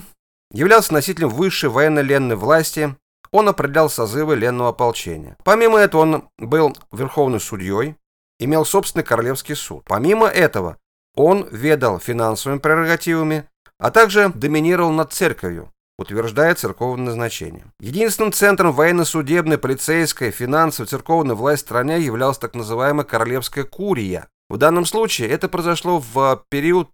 являлся 0.53 0.93
носителем 0.93 1.27
высшей 1.27 1.69
военно-ленной 1.69 2.37
власти, 2.37 2.95
он 3.31 3.49
определял 3.49 3.89
созывы 3.89 4.37
ленного 4.37 4.69
ополчения. 4.69 5.35
Помимо 5.43 5.79
этого 5.79 6.01
он 6.01 6.29
был 6.37 6.75
верховным 6.93 7.41
судьей, 7.41 7.95
имел 8.39 8.63
собственный 8.63 9.03
королевский 9.03 9.55
суд. 9.55 9.83
Помимо 9.85 10.27
этого 10.27 10.77
он 11.13 11.45
ведал 11.51 11.99
финансовыми 11.99 12.59
прерогативами, 12.59 13.49
а 13.81 13.91
также 13.91 14.29
доминировал 14.29 14.91
над 14.91 15.11
церковью, 15.11 15.71
утверждает 15.97 16.59
церковное 16.59 17.07
назначение. 17.07 17.65
Единственным 17.79 18.31
центром 18.31 18.71
военно-судебной, 18.71 19.57
полицейской, 19.57 20.31
финансовой, 20.31 20.87
церковной 20.87 21.35
власти 21.35 21.65
в 21.65 21.67
стране 21.67 21.99
являлась 21.99 22.37
так 22.37 22.53
называемая 22.53 23.03
Королевская 23.03 23.65
Курия, 23.65 24.27
в 24.51 24.57
данном 24.57 24.85
случае 24.85 25.29
это 25.29 25.47
произошло 25.47 26.03
в 26.13 26.43
период 26.49 26.89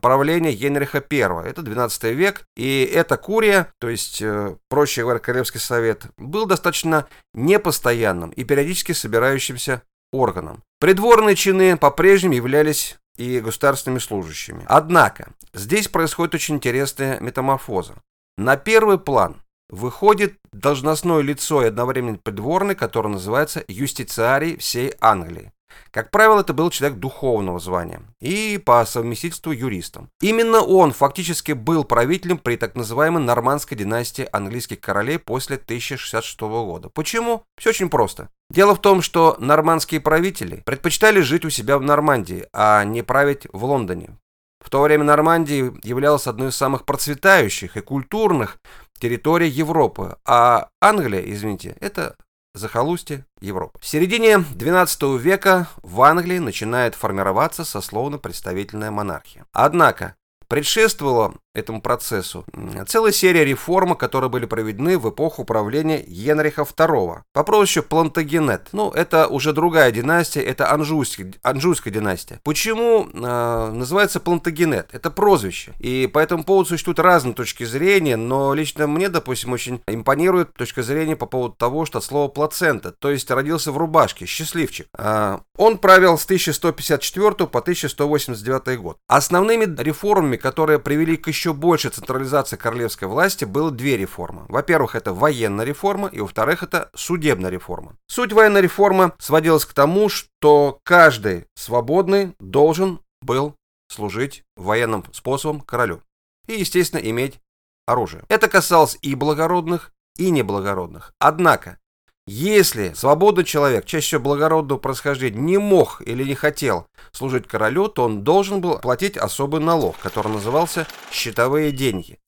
правления 0.00 0.52
Генриха 0.52 1.04
I. 1.10 1.48
Это 1.48 1.60
12 1.60 2.04
век, 2.04 2.44
и 2.56 2.88
эта 2.94 3.16
курия, 3.16 3.72
то 3.80 3.88
есть, 3.88 4.22
э, 4.22 4.54
проще 4.68 5.02
говоря, 5.02 5.18
Королевский 5.18 5.58
совет, 5.58 6.04
был 6.16 6.46
достаточно 6.46 7.08
непостоянным 7.34 8.30
и 8.30 8.44
периодически 8.44 8.92
собирающимся 8.92 9.82
органом. 10.12 10.62
Придворные 10.78 11.34
чины 11.34 11.76
по-прежнему 11.76 12.34
являлись 12.34 12.99
и 13.20 13.40
государственными 13.40 13.98
служащими. 13.98 14.64
Однако, 14.66 15.32
здесь 15.52 15.88
происходит 15.88 16.34
очень 16.34 16.54
интересная 16.54 17.20
метаморфоза. 17.20 17.96
На 18.38 18.56
первый 18.56 18.98
план 18.98 19.36
выходит 19.68 20.38
должностное 20.52 21.20
лицо 21.20 21.62
и 21.62 21.66
одновременно 21.66 22.16
придворный, 22.16 22.74
который 22.74 23.12
называется 23.12 23.62
юстициарий 23.68 24.56
всей 24.56 24.94
Англии. 25.00 25.52
Как 25.90 26.10
правило, 26.10 26.40
это 26.40 26.54
был 26.54 26.70
человек 26.70 26.98
духовного 26.98 27.60
звания 27.60 28.00
и 28.20 28.58
по 28.64 28.84
совместительству 28.86 29.52
юристом. 29.52 30.08
Именно 30.20 30.62
он 30.62 30.92
фактически 30.92 31.52
был 31.52 31.84
правителем 31.84 32.38
при 32.38 32.56
так 32.56 32.74
называемой 32.74 33.22
нормандской 33.22 33.76
династии 33.76 34.28
английских 34.32 34.80
королей 34.80 35.18
после 35.18 35.56
1066 35.56 36.40
года. 36.40 36.88
Почему? 36.88 37.44
Все 37.58 37.70
очень 37.70 37.90
просто. 37.90 38.30
Дело 38.50 38.74
в 38.74 38.80
том, 38.80 39.00
что 39.00 39.36
нормандские 39.38 40.00
правители 40.00 40.62
предпочитали 40.66 41.20
жить 41.20 41.44
у 41.44 41.50
себя 41.50 41.78
в 41.78 41.82
Нормандии, 41.82 42.46
а 42.52 42.82
не 42.84 43.02
править 43.02 43.46
в 43.52 43.64
Лондоне. 43.64 44.18
В 44.60 44.68
то 44.68 44.82
время 44.82 45.04
Нормандия 45.04 45.72
являлась 45.84 46.26
одной 46.26 46.48
из 46.48 46.56
самых 46.56 46.84
процветающих 46.84 47.76
и 47.76 47.80
культурных 47.80 48.58
территорий 48.98 49.48
Европы, 49.48 50.16
а 50.26 50.68
Англия, 50.80 51.20
извините, 51.20 51.76
это 51.80 52.16
захолустье 52.54 53.24
Европы. 53.40 53.78
В 53.80 53.86
середине 53.86 54.34
XII 54.34 55.16
века 55.16 55.68
в 55.82 56.02
Англии 56.02 56.38
начинает 56.38 56.96
формироваться 56.96 57.64
сословно-представительная 57.64 58.90
монархия. 58.90 59.46
Однако 59.52 60.16
предшествовала 60.48 61.34
этому 61.54 61.80
процессу 61.82 62.44
целая 62.86 63.12
серия 63.12 63.44
реформ, 63.44 63.94
которые 63.94 64.30
были 64.30 64.46
проведены 64.46 64.98
в 64.98 65.08
эпоху 65.10 65.44
правления 65.44 66.02
Генриха 66.02 66.62
II 66.62 67.20
по 67.32 67.44
прозвищу 67.44 67.82
Плантагенет. 67.82 68.68
Ну, 68.72 68.90
это 68.90 69.26
уже 69.28 69.52
другая 69.52 69.90
династия, 69.90 70.40
это 70.42 70.72
Анжуйская, 70.72 71.32
Анжуйская 71.42 71.92
династия. 71.92 72.40
Почему 72.44 73.08
э, 73.12 73.70
называется 73.72 74.20
Плантагенет? 74.20 74.88
Это 74.92 75.10
прозвище. 75.10 75.72
И 75.78 76.08
по 76.12 76.18
этому 76.18 76.44
поводу 76.44 76.70
существуют 76.70 76.98
разные 76.98 77.34
точки 77.34 77.64
зрения, 77.64 78.16
но 78.16 78.54
лично 78.54 78.86
мне, 78.86 79.08
допустим, 79.08 79.52
очень 79.52 79.82
импонирует 79.86 80.54
точка 80.54 80.82
зрения 80.82 81.16
по 81.16 81.26
поводу 81.26 81.54
того, 81.54 81.86
что 81.86 82.00
слово 82.00 82.28
плацента, 82.28 82.92
то 82.92 83.10
есть 83.10 83.30
родился 83.30 83.72
в 83.72 83.76
рубашке, 83.76 84.26
счастливчик. 84.26 84.88
Э, 84.98 85.38
он 85.56 85.78
правил 85.78 86.18
с 86.18 86.24
1154 86.24 87.46
по 87.46 87.58
1189 87.60 88.80
год. 88.80 88.98
Основными 89.06 89.66
реформами, 89.80 90.36
которые 90.36 90.78
привели 90.78 91.16
к 91.16 91.28
еще 91.40 91.54
большей 91.54 91.90
централизации 91.90 92.56
королевской 92.56 93.08
власти 93.08 93.46
было 93.46 93.70
две 93.70 93.96
реформы. 93.96 94.44
Во-первых, 94.48 94.94
это 94.94 95.14
военная 95.14 95.64
реформа, 95.64 96.08
и 96.08 96.20
во-вторых, 96.20 96.62
это 96.62 96.90
судебная 96.94 97.50
реформа. 97.50 97.96
Суть 98.08 98.34
военной 98.34 98.60
реформы 98.60 99.12
сводилась 99.18 99.64
к 99.64 99.72
тому, 99.72 100.10
что 100.10 100.80
каждый 100.84 101.46
свободный 101.54 102.34
должен 102.38 103.00
был 103.22 103.54
служить 103.88 104.44
военным 104.54 105.02
способом 105.12 105.62
королю. 105.62 106.02
И, 106.46 106.52
естественно, 106.52 107.00
иметь 107.00 107.40
оружие. 107.86 108.22
Это 108.28 108.46
касалось 108.46 108.98
и 109.00 109.14
благородных, 109.14 109.92
и 110.18 110.30
неблагородных. 110.30 111.14
Однако, 111.18 111.78
если 112.26 112.92
свободный 112.94 113.44
человек, 113.44 113.84
чаще 113.86 114.06
всего 114.06 114.22
благородного 114.22 114.78
происхождения, 114.78 115.40
не 115.40 115.58
мог 115.58 116.02
или 116.04 116.24
не 116.24 116.34
хотел 116.34 116.86
служить 117.12 117.46
королю, 117.46 117.88
то 117.88 118.04
он 118.04 118.22
должен 118.22 118.60
был 118.60 118.78
платить 118.78 119.16
особый 119.16 119.60
налог, 119.60 119.98
который 119.98 120.32
назывался 120.32 120.86
«счетовые 121.10 121.72
деньги». 121.72 122.18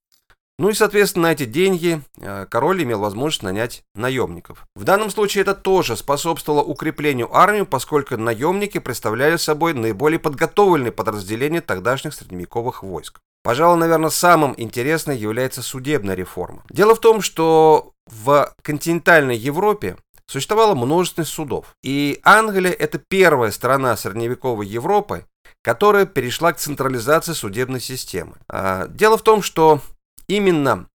Ну 0.58 0.68
и, 0.68 0.74
соответственно, 0.74 1.28
на 1.28 1.32
эти 1.32 1.44
деньги 1.44 2.02
э, 2.18 2.46
король 2.50 2.82
имел 2.82 3.00
возможность 3.00 3.42
нанять 3.42 3.84
наемников. 3.94 4.66
В 4.74 4.84
данном 4.84 5.10
случае 5.10 5.42
это 5.42 5.54
тоже 5.54 5.96
способствовало 5.96 6.62
укреплению 6.62 7.34
армии, 7.34 7.62
поскольку 7.62 8.16
наемники 8.16 8.78
представляли 8.78 9.36
собой 9.36 9.72
наиболее 9.72 10.18
подготовленные 10.18 10.92
подразделения 10.92 11.60
тогдашних 11.62 12.14
средневековых 12.14 12.82
войск. 12.82 13.20
Пожалуй, 13.42 13.78
наверное, 13.78 14.10
самым 14.10 14.54
интересной 14.56 15.16
является 15.16 15.62
судебная 15.62 16.14
реформа. 16.14 16.62
Дело 16.70 16.94
в 16.94 17.00
том, 17.00 17.22
что 17.22 17.92
в 18.06 18.54
континентальной 18.62 19.36
Европе 19.36 19.96
существовало 20.26 20.74
множество 20.74 21.24
судов. 21.24 21.74
И 21.82 22.20
Англия– 22.22 22.72
это 22.78 22.98
первая 22.98 23.50
страна 23.50 23.96
средневековой 23.96 24.66
Европы, 24.66 25.26
которая 25.62 26.06
перешла 26.06 26.52
к 26.52 26.58
централизации 26.58 27.32
судебной 27.32 27.80
системы. 27.80 28.36
А, 28.48 28.86
дело 28.88 29.18
в 29.18 29.22
том, 29.22 29.42
что 29.42 29.80
Именно 30.32 30.86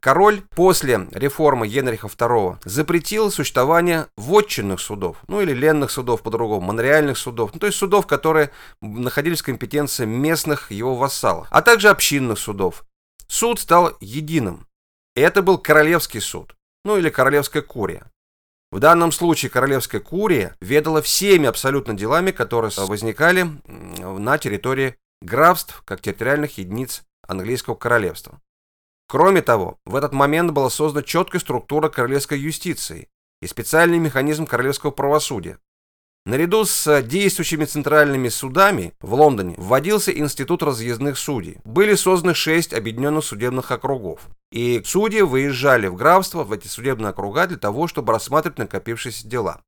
король 0.00 0.40
после 0.40 1.08
реформы 1.12 1.68
Генриха 1.68 2.06
II 2.06 2.56
запретил 2.64 3.30
существование 3.30 4.06
вотчинных 4.16 4.80
судов, 4.80 5.18
ну 5.28 5.42
или 5.42 5.52
ленных 5.52 5.90
судов 5.90 6.22
по-другому, 6.22 6.68
монреальных 6.68 7.18
судов, 7.18 7.50
ну, 7.52 7.60
то 7.60 7.66
есть 7.66 7.76
судов, 7.78 8.06
которые 8.06 8.50
находились 8.80 9.42
в 9.42 9.44
компетенции 9.44 10.06
местных 10.06 10.70
его 10.70 10.94
вассалов, 10.94 11.48
а 11.50 11.60
также 11.60 11.90
общинных 11.90 12.38
судов. 12.38 12.82
Суд 13.26 13.60
стал 13.60 13.92
единым. 14.00 14.66
Это 15.14 15.42
был 15.42 15.58
королевский 15.58 16.22
суд, 16.22 16.56
ну 16.86 16.96
или 16.96 17.10
королевская 17.10 17.60
курия. 17.60 18.10
В 18.72 18.78
данном 18.78 19.12
случае 19.12 19.50
королевская 19.50 20.00
курия 20.00 20.56
ведала 20.62 21.02
всеми 21.02 21.46
абсолютно 21.46 21.92
делами, 21.92 22.30
которые 22.30 22.72
возникали 22.74 23.50
на 23.66 24.38
территории 24.38 24.96
графств, 25.20 25.82
как 25.84 26.00
территориальных 26.00 26.56
единиц 26.56 27.02
английского 27.26 27.74
королевства. 27.74 28.40
Кроме 29.08 29.40
того, 29.40 29.78
в 29.86 29.96
этот 29.96 30.12
момент 30.12 30.50
была 30.50 30.68
создана 30.68 31.02
четкая 31.02 31.40
структура 31.40 31.88
королевской 31.88 32.38
юстиции 32.38 33.08
и 33.40 33.46
специальный 33.46 33.98
механизм 33.98 34.46
королевского 34.46 34.90
правосудия. 34.90 35.58
Наряду 36.26 36.66
с 36.66 37.02
действующими 37.02 37.64
центральными 37.64 38.28
судами 38.28 38.92
в 39.00 39.14
Лондоне 39.14 39.54
вводился 39.56 40.12
институт 40.12 40.62
разъездных 40.62 41.16
судей. 41.16 41.56
Были 41.64 41.94
созданы 41.94 42.34
шесть 42.34 42.74
объединенных 42.74 43.24
судебных 43.24 43.70
округов. 43.70 44.28
И 44.52 44.82
судьи 44.84 45.22
выезжали 45.22 45.86
в 45.86 45.94
графство, 45.94 46.44
в 46.44 46.52
эти 46.52 46.66
судебные 46.66 47.10
округа, 47.10 47.46
для 47.46 47.56
того, 47.56 47.86
чтобы 47.88 48.12
рассматривать 48.12 48.58
накопившиеся 48.58 49.26
дела. 49.26 49.62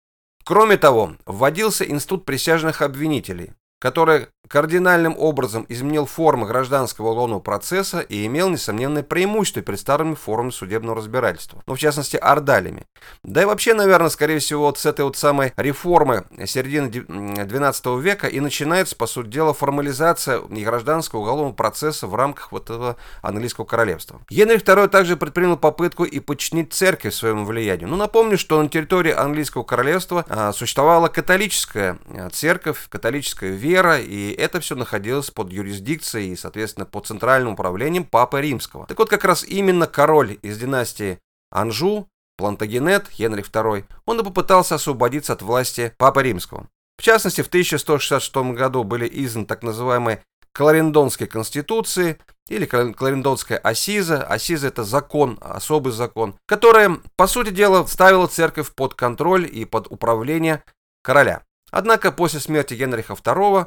Кроме 0.44 0.76
того, 0.76 1.16
вводился 1.24 1.88
институт 1.88 2.26
присяжных 2.26 2.82
обвинителей, 2.82 3.52
который 3.80 4.28
кардинальным 4.50 5.14
образом 5.16 5.64
изменил 5.68 6.06
формы 6.06 6.46
гражданского 6.46 7.10
уголовного 7.10 7.38
процесса 7.38 8.00
и 8.00 8.26
имел 8.26 8.48
несомненное 8.48 9.04
преимущество 9.04 9.62
перед 9.62 9.78
старыми 9.78 10.14
формами 10.14 10.50
судебного 10.50 10.96
разбирательства, 10.96 11.62
ну, 11.66 11.76
в 11.76 11.78
частности, 11.78 12.16
ордалями. 12.16 12.84
Да 13.22 13.42
и 13.42 13.44
вообще, 13.44 13.74
наверное, 13.74 14.08
скорее 14.10 14.40
всего, 14.40 14.64
вот 14.64 14.78
с 14.78 14.86
этой 14.86 15.04
вот 15.04 15.16
самой 15.16 15.52
реформы 15.56 16.24
середины 16.46 16.88
XII 16.88 18.00
века 18.00 18.26
и 18.26 18.40
начинается, 18.40 18.96
по 18.96 19.06
сути 19.06 19.28
дела, 19.28 19.54
формализация 19.54 20.40
гражданского 20.40 21.20
уголовного 21.20 21.54
процесса 21.54 22.08
в 22.08 22.14
рамках 22.16 22.50
вот 22.50 22.64
этого 22.64 22.96
английского 23.22 23.64
королевства. 23.64 24.20
Генрих 24.30 24.62
II 24.62 24.88
также 24.88 25.16
предпринял 25.16 25.56
попытку 25.56 26.02
и 26.02 26.18
подчинить 26.18 26.72
церковь 26.72 27.14
своему 27.14 27.44
влиянию. 27.44 27.88
Ну, 27.88 27.94
напомню, 27.96 28.36
что 28.36 28.60
на 28.60 28.68
территории 28.68 29.12
английского 29.12 29.62
королевства 29.62 30.24
а, 30.28 30.52
существовала 30.52 31.06
католическая 31.06 31.98
а, 32.08 32.30
церковь, 32.30 32.88
католическая 32.88 33.50
вера, 33.50 33.69
вера, 33.70 34.00
и 34.00 34.32
это 34.32 34.60
все 34.60 34.74
находилось 34.74 35.30
под 35.30 35.52
юрисдикцией 35.52 36.32
и, 36.32 36.36
соответственно, 36.36 36.86
под 36.86 37.06
центральным 37.06 37.52
управлением 37.52 38.04
Папы 38.04 38.40
Римского. 38.40 38.86
Так 38.86 38.98
вот, 38.98 39.08
как 39.08 39.24
раз 39.24 39.44
именно 39.44 39.86
король 39.86 40.38
из 40.42 40.58
династии 40.58 41.18
Анжу, 41.50 42.08
Плантагенет, 42.36 43.08
Генрих 43.16 43.50
II, 43.50 43.84
он 44.06 44.20
и 44.20 44.24
попытался 44.24 44.74
освободиться 44.74 45.34
от 45.34 45.42
власти 45.42 45.94
Папы 45.98 46.22
Римского. 46.22 46.66
В 46.98 47.02
частности, 47.02 47.42
в 47.42 47.48
1166 47.48 48.36
году 48.54 48.84
были 48.84 49.08
изданы 49.10 49.46
так 49.46 49.62
называемые 49.62 50.22
Кларендонские 50.52 51.28
конституции 51.28 52.18
или 52.48 52.66
Кларендонская 52.66 53.58
Асиза. 53.58 54.24
Асиза 54.24 54.66
это 54.66 54.82
закон, 54.82 55.38
особый 55.40 55.92
закон, 55.92 56.34
которая, 56.46 56.98
по 57.16 57.26
сути 57.28 57.50
дела, 57.50 57.86
ставила 57.86 58.26
церковь 58.26 58.74
под 58.74 58.94
контроль 58.94 59.48
и 59.50 59.64
под 59.64 59.86
управление 59.90 60.64
короля. 61.02 61.42
Однако 61.70 62.12
после 62.12 62.40
смерти 62.40 62.74
Генриха 62.74 63.14
II 63.14 63.66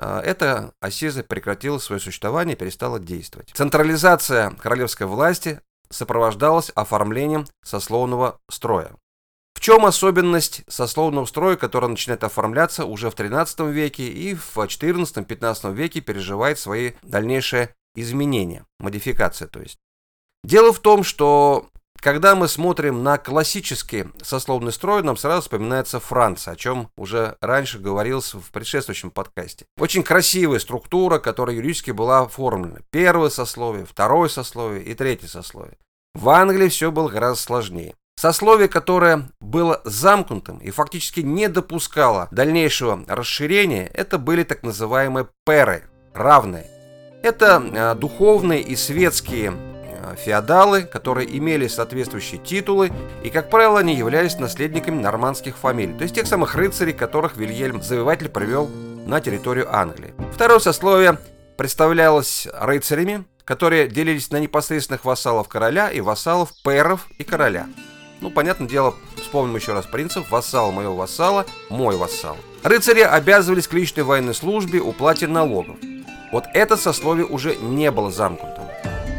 э, 0.00 0.20
эта 0.20 0.72
ассиза 0.80 1.22
прекратила 1.22 1.78
свое 1.78 2.00
существование 2.00 2.56
и 2.56 2.58
перестала 2.58 2.98
действовать. 2.98 3.50
Централизация 3.54 4.50
королевской 4.50 5.06
власти 5.06 5.60
сопровождалась 5.90 6.70
оформлением 6.70 7.46
сословного 7.62 8.40
строя. 8.50 8.90
В 9.54 9.60
чем 9.60 9.86
особенность 9.86 10.62
сословного 10.68 11.24
строя, 11.24 11.56
который 11.56 11.88
начинает 11.88 12.24
оформляться 12.24 12.84
уже 12.84 13.10
в 13.10 13.14
XIII 13.14 13.70
веке 13.72 14.06
и 14.06 14.34
в 14.34 14.56
XIV-XV 14.58 15.72
веке 15.72 16.00
переживает 16.00 16.58
свои 16.58 16.92
дальнейшие 17.02 17.74
изменения, 17.94 18.66
модификация 18.78 19.48
то 19.48 19.60
есть. 19.60 19.78
Дело 20.44 20.72
в 20.72 20.80
том, 20.80 21.02
что 21.02 21.70
когда 22.06 22.36
мы 22.36 22.46
смотрим 22.46 23.02
на 23.02 23.18
классический 23.18 24.04
сословный 24.22 24.70
строй, 24.72 25.02
нам 25.02 25.16
сразу 25.16 25.42
вспоминается 25.42 25.98
Франция, 25.98 26.52
о 26.52 26.56
чем 26.56 26.88
уже 26.96 27.36
раньше 27.40 27.80
говорилось 27.80 28.32
в 28.32 28.52
предшествующем 28.52 29.10
подкасте. 29.10 29.66
Очень 29.76 30.04
красивая 30.04 30.60
структура, 30.60 31.18
которая 31.18 31.56
юридически 31.56 31.90
была 31.90 32.20
оформлена. 32.20 32.78
Первое 32.92 33.28
сословие, 33.28 33.86
второе 33.86 34.28
сословие 34.28 34.84
и 34.84 34.94
третье 34.94 35.26
сословие. 35.26 35.78
В 36.14 36.28
Англии 36.28 36.68
все 36.68 36.92
было 36.92 37.08
гораздо 37.08 37.42
сложнее. 37.42 37.96
Сословие, 38.14 38.68
которое 38.68 39.28
было 39.40 39.80
замкнутым 39.82 40.58
и 40.58 40.70
фактически 40.70 41.22
не 41.22 41.48
допускало 41.48 42.28
дальнейшего 42.30 43.02
расширения, 43.08 43.88
это 43.88 44.18
были 44.18 44.44
так 44.44 44.62
называемые 44.62 45.26
перы, 45.44 45.82
равные. 46.14 46.70
Это 47.24 47.60
э, 47.60 47.94
духовные 47.96 48.62
и 48.62 48.76
светские 48.76 49.74
феодалы, 50.14 50.82
которые 50.82 51.36
имели 51.36 51.66
соответствующие 51.66 52.40
титулы, 52.40 52.92
и, 53.24 53.30
как 53.30 53.50
правило, 53.50 53.80
они 53.80 53.94
являлись 53.94 54.38
наследниками 54.38 55.00
нормандских 55.00 55.56
фамилий, 55.56 55.94
то 55.94 56.02
есть 56.02 56.14
тех 56.14 56.26
самых 56.26 56.54
рыцарей, 56.54 56.92
которых 56.92 57.36
Вильгельм 57.36 57.82
Завоеватель 57.82 58.28
привел 58.28 58.70
на 59.06 59.20
территорию 59.20 59.74
Англии. 59.74 60.14
Второе 60.32 60.58
сословие 60.58 61.18
представлялось 61.56 62.46
рыцарями, 62.52 63.24
которые 63.44 63.88
делились 63.88 64.30
на 64.30 64.38
непосредственных 64.38 65.04
вассалов 65.04 65.48
короля 65.48 65.90
и 65.90 66.00
вассалов 66.00 66.50
пэров 66.62 67.06
и 67.18 67.24
короля. 67.24 67.66
Ну, 68.20 68.30
понятное 68.30 68.68
дело, 68.68 68.94
вспомним 69.16 69.56
еще 69.56 69.72
раз 69.72 69.86
принцип 69.86 70.30
«вассал 70.30 70.72
моего 70.72 70.96
вассала, 70.96 71.46
мой 71.68 71.96
вассал». 71.96 72.36
Рыцари 72.62 73.00
обязывались 73.00 73.68
к 73.68 73.72
личной 73.74 74.02
военной 74.02 74.34
службе, 74.34 74.80
уплате 74.80 75.26
налогов. 75.26 75.76
Вот 76.32 76.44
это 76.54 76.76
сословие 76.76 77.26
уже 77.26 77.56
не 77.56 77.90
было 77.90 78.10
замкнутым. 78.10 78.65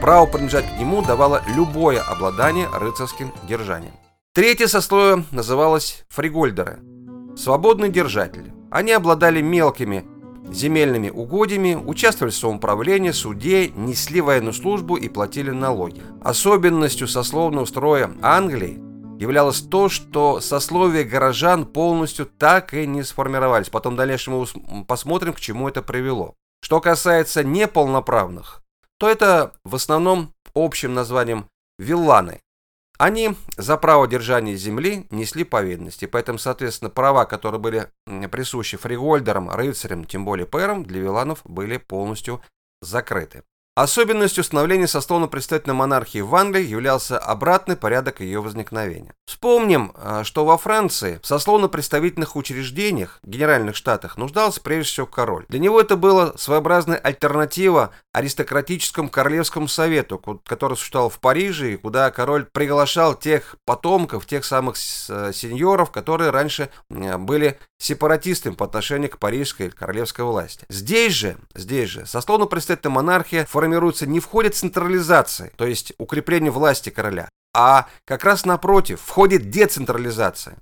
Право 0.01 0.27
принадлежать 0.27 0.75
к 0.75 0.79
нему 0.79 1.01
давало 1.01 1.41
любое 1.55 2.01
обладание 2.01 2.67
рыцарским 2.71 3.33
держанием. 3.47 3.93
Третье 4.33 4.67
сословие 4.67 5.25
называлось 5.31 6.05
фригольдеры– 6.09 6.79
свободные 7.35 7.91
держатели. 7.91 8.53
Они 8.69 8.91
обладали 8.91 9.41
мелкими 9.41 10.05
земельными 10.51 11.09
угодьями, 11.09 11.75
участвовали 11.75 12.31
в 12.31 12.35
самоуправлении, 12.37 13.11
суде, 13.11 13.69
несли 13.69 14.21
военную 14.21 14.53
службу 14.53 14.95
и 14.95 15.09
платили 15.09 15.49
налоги. 15.49 16.01
Особенностью 16.21 17.07
сословного 17.07 17.65
строя 17.65 18.11
Англии 18.21 18.79
являлось 19.19 19.61
то, 19.61 19.89
что 19.89 20.39
сословия 20.39 21.03
горожан 21.03 21.65
полностью 21.65 22.27
так 22.27 22.73
и 22.73 22.85
не 22.85 23.03
сформировались. 23.03 23.69
Потом 23.69 23.95
в 23.95 23.97
дальнейшем 23.97 24.45
мы 24.69 24.85
посмотрим, 24.85 25.33
к 25.33 25.39
чему 25.39 25.67
это 25.67 25.81
привело. 25.81 26.35
Что 26.61 26.81
касается 26.81 27.43
неполноправных, 27.43 28.61
то 28.99 29.09
это 29.09 29.53
в 29.63 29.75
основном 29.75 30.33
общим 30.53 30.93
названием 30.93 31.47
вилланы. 31.77 32.41
Они 32.97 33.35
за 33.57 33.77
право 33.77 34.07
держания 34.07 34.55
земли 34.55 35.05
несли 35.11 35.43
повинности, 35.43 36.05
поэтому, 36.05 36.39
соответственно, 36.39 36.89
права, 36.89 37.25
которые 37.25 37.61
были 37.61 37.91
присущи 38.31 38.75
фригольдерам, 38.75 39.51
рыцарям, 39.51 40.05
тем 40.05 40.25
более 40.25 40.47
пэрам, 40.47 40.83
для 40.83 41.01
вилланов 41.01 41.41
были 41.43 41.77
полностью 41.77 42.41
закрыты. 42.81 43.43
Особенностью 43.77 44.43
становления 44.43 44.87
сословно-представительной 44.87 45.75
монархии 45.75 46.17
в 46.17 46.33
Англии 46.33 46.65
являлся 46.65 47.19
обратный 47.19 47.77
порядок 47.77 48.21
ее 48.21 48.41
возникновения. 48.41 49.13
Вспомним, 49.27 49.91
а, 49.93 50.23
что 50.23 50.45
во 50.45 50.57
Франции 50.57 51.19
в 51.21 51.27
сословно-представительных 51.27 52.35
учреждениях, 52.35 53.19
генеральных 53.21 53.75
штатах, 53.75 54.17
нуждался 54.17 54.61
прежде 54.61 54.91
всего 54.91 55.05
король. 55.05 55.45
Для 55.47 55.59
него 55.59 55.79
это 55.79 55.95
была 55.95 56.35
своеобразная 56.37 56.97
альтернатива 56.97 57.91
аристократическому 58.13 59.11
королевскому 59.11 59.67
совету, 59.67 60.17
который 60.47 60.75
существовал 60.75 61.09
в 61.09 61.19
Париже, 61.19 61.73
и 61.73 61.77
куда 61.77 62.09
король 62.09 62.45
приглашал 62.51 63.13
тех 63.13 63.57
потомков, 63.63 64.25
тех 64.25 64.43
самых 64.43 64.75
э, 65.07 65.31
сеньоров, 65.31 65.91
которые 65.91 66.31
раньше 66.31 66.71
были 66.89 67.59
сепаратистами 67.77 68.55
по 68.55 68.65
отношению 68.65 69.11
к 69.11 69.19
парижской 69.19 69.69
королевской 69.69 70.25
власти. 70.25 70.65
Здесь 70.67 71.13
же, 71.13 71.37
здесь 71.53 71.89
же, 71.89 72.07
сословно-представительная 72.07 72.95
монархия 72.95 73.45
формируется 73.45 73.66
формируется 73.67 74.07
не 74.07 74.21
в 74.21 74.25
ходе 74.25 74.49
централизации, 74.49 75.53
то 75.57 75.65
есть 75.65 75.91
укрепления 75.97 76.51
власти 76.51 76.89
короля, 76.89 77.27
а 77.53 77.89
как 78.05 78.23
раз 78.23 78.45
напротив, 78.45 79.01
в 79.01 79.09
ходе 79.09 79.39
децентрализации. 79.39 80.57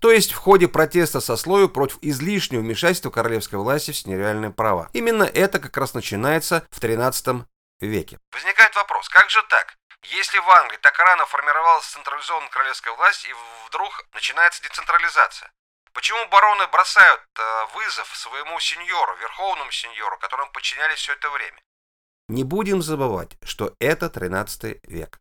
То 0.00 0.10
есть 0.10 0.32
в 0.32 0.36
ходе 0.36 0.66
протеста 0.66 1.20
сословия 1.20 1.68
против 1.68 1.98
излишнего 2.02 2.60
вмешательства 2.60 3.10
королевской 3.10 3.58
власти 3.60 3.92
в 3.92 3.96
стериальные 3.96 4.50
права. 4.50 4.90
Именно 4.92 5.22
это 5.22 5.60
как 5.60 5.76
раз 5.76 5.94
начинается 5.94 6.66
в 6.70 6.80
13 6.80 7.46
веке. 7.80 8.18
Возникает 8.32 8.74
вопрос, 8.74 9.08
как 9.08 9.30
же 9.30 9.40
так? 9.48 9.76
Если 10.02 10.38
в 10.38 10.50
Англии 10.50 10.78
так 10.82 10.98
рано 10.98 11.24
формировалась 11.26 11.86
централизованная 11.86 12.50
королевская 12.50 12.94
власть 12.94 13.24
и 13.26 13.34
вдруг 13.68 14.04
начинается 14.12 14.60
децентрализация, 14.60 15.52
почему 15.92 16.26
бароны 16.26 16.66
бросают 16.66 17.22
э, 17.38 17.66
вызов 17.74 18.08
своему 18.16 18.58
сеньору, 18.58 19.16
верховному 19.18 19.70
сеньору, 19.70 20.18
которому 20.18 20.50
подчинялись 20.50 20.98
все 20.98 21.12
это 21.12 21.30
время? 21.30 21.62
Не 22.28 22.44
будем 22.44 22.82
забывать, 22.82 23.36
что 23.42 23.74
это 23.78 24.08
13 24.08 24.78
век. 24.88 25.20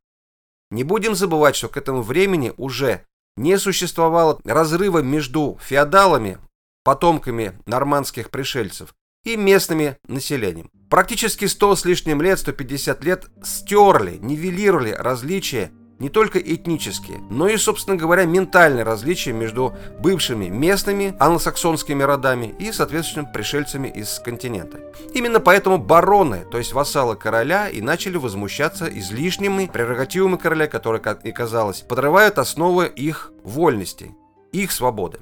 Не 0.71 0.83
будем 0.83 1.15
забывать, 1.15 1.55
что 1.55 1.67
к 1.67 1.77
этому 1.77 2.01
времени 2.01 2.53
уже 2.57 3.05
не 3.35 3.57
существовало 3.57 4.39
разрыва 4.45 4.99
между 4.99 5.57
феодалами, 5.61 6.37
потомками 6.83 7.59
нормандских 7.65 8.29
пришельцев, 8.29 8.95
и 9.23 9.37
местными 9.37 9.97
населением. 10.07 10.69
Практически 10.89 11.45
100 11.45 11.75
с 11.77 11.85
лишним 11.85 12.21
лет, 12.21 12.39
150 12.39 13.03
лет 13.03 13.25
стерли, 13.43 14.17
нивелировали 14.17 14.91
различия 14.91 15.71
не 15.99 16.09
только 16.09 16.39
этнические, 16.39 17.19
но 17.29 17.47
и, 17.47 17.57
собственно 17.57 17.95
говоря, 17.95 18.25
ментальные 18.25 18.83
различия 18.83 19.31
между 19.31 19.73
бывшими 19.99 20.47
местными 20.47 21.15
англосаксонскими 21.19 22.03
родами 22.03 22.55
и, 22.59 22.71
соответственно, 22.71 23.25
пришельцами 23.25 23.87
из 23.87 24.19
континента. 24.19 24.79
Именно 25.13 25.39
поэтому 25.39 25.77
бароны, 25.77 26.45
то 26.51 26.57
есть 26.57 26.73
вассалы 26.73 27.15
короля, 27.15 27.69
и 27.69 27.81
начали 27.81 28.17
возмущаться 28.17 28.87
излишними 28.87 29.69
прерогативами 29.71 30.35
короля, 30.35 30.67
которые, 30.67 31.01
как 31.01 31.25
и 31.25 31.31
казалось, 31.31 31.81
подрывают 31.81 32.37
основы 32.37 32.87
их 32.87 33.31
вольности, 33.43 34.15
их 34.51 34.71
свободы. 34.71 35.19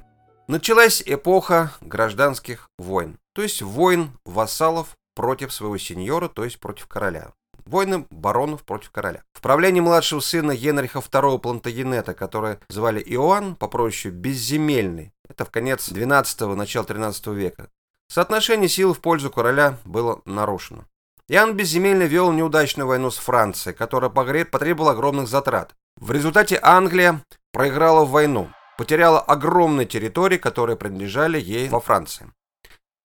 Началась 0.48 1.02
эпоха 1.06 1.72
гражданских 1.80 2.68
войн, 2.78 3.18
то 3.32 3.42
есть 3.42 3.62
войн 3.62 4.10
вассалов 4.24 4.96
против 5.14 5.52
своего 5.52 5.78
сеньора, 5.78 6.28
то 6.28 6.44
есть 6.44 6.58
против 6.58 6.86
короля. 6.86 7.32
Войны 7.66 8.06
баронов 8.10 8.62
против 8.64 8.90
короля. 8.90 9.22
В 9.32 9.40
правлении 9.40 9.80
младшего 9.80 10.20
сына 10.20 10.56
Генриха 10.56 10.98
II 10.98 11.38
Плантагенета, 11.38 12.14
который 12.14 12.58
звали 12.68 13.00
Иоанн, 13.00 13.56
по 13.56 13.68
прозвищу 13.68 14.10
Безземельный, 14.10 15.12
это 15.28 15.44
в 15.44 15.50
конец 15.50 15.90
12-го, 15.90 16.54
начало 16.54 16.84
13 16.84 17.26
века, 17.28 17.68
соотношение 18.08 18.68
сил 18.68 18.94
в 18.94 19.00
пользу 19.00 19.30
короля 19.30 19.78
было 19.84 20.20
нарушено. 20.24 20.84
Иоанн 21.28 21.56
Безземельный 21.56 22.08
вел 22.08 22.32
неудачную 22.32 22.86
войну 22.86 23.10
с 23.10 23.16
Францией, 23.16 23.74
которая 23.74 24.10
потребовала 24.10 24.92
огромных 24.92 25.28
затрат. 25.28 25.74
В 25.96 26.10
результате 26.10 26.58
Англия 26.62 27.22
проиграла 27.52 28.04
в 28.04 28.10
войну, 28.10 28.50
потеряла 28.76 29.20
огромные 29.20 29.86
территории, 29.86 30.36
которые 30.36 30.76
принадлежали 30.76 31.40
ей 31.40 31.68
во 31.68 31.80
Франции. 31.80 32.30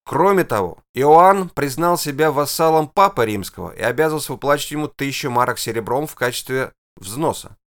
Кроме 0.08 0.44
того, 0.44 0.78
Иоанн 0.94 1.50
признал 1.50 1.98
себя 1.98 2.32
вассалом 2.32 2.88
Папы 2.88 3.26
Римского 3.26 3.72
и 3.72 3.82
обязался 3.82 4.32
выплачивать 4.32 4.70
ему 4.70 4.88
тысячу 4.88 5.28
марок 5.28 5.58
серебром 5.58 6.06
в 6.06 6.14
качестве 6.14 6.72
взноса. 6.96 7.58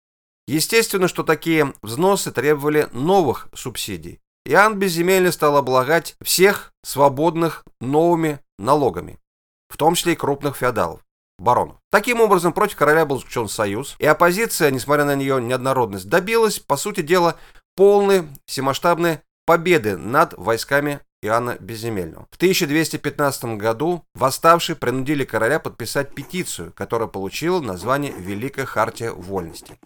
Естественно, 0.48 1.08
что 1.08 1.22
такие 1.22 1.76
взносы 1.84 2.32
требовали 2.32 2.90
новых 2.94 3.48
субсидий. 3.54 4.22
Иоанн 4.46 4.80
Безземельный 4.80 5.32
стал 5.32 5.56
облагать 5.56 6.16
всех 6.20 6.74
свободных 6.84 7.64
новыми 7.80 8.40
налогами, 8.58 9.20
в 9.70 9.78
том 9.78 9.94
числе 9.94 10.14
и 10.14 10.16
крупных 10.16 10.58
феодалов, 10.58 11.02
баронов. 11.38 11.78
Таким 11.92 12.22
образом, 12.22 12.54
против 12.54 12.76
короля 12.76 13.06
был 13.06 13.20
заключен 13.20 13.50
союз, 13.50 13.96
и 14.00 14.08
оппозиция, 14.08 14.72
несмотря 14.72 15.06
на 15.06 15.14
ее 15.14 15.40
неоднородность, 15.40 16.10
добилась, 16.10 16.58
по 16.58 16.76
сути 16.76 17.02
дела, 17.02 17.36
полной 17.76 18.28
всемасштабной 18.48 19.20
победы 19.46 19.96
над 19.96 20.34
войсками 20.34 21.02
Иоанна 21.22 21.58
Безземельного. 21.60 22.28
В 22.32 22.36
1215 22.38 23.58
году 23.58 24.04
восставшие 24.16 24.76
принудили 24.76 25.24
короля 25.24 25.60
подписать 25.60 26.16
петицию, 26.16 26.74
которая 26.74 27.08
получила 27.08 27.62
название 27.62 28.14
«Великая 28.18 28.66
Хартия 28.66 29.12
Вольности». 29.12 29.78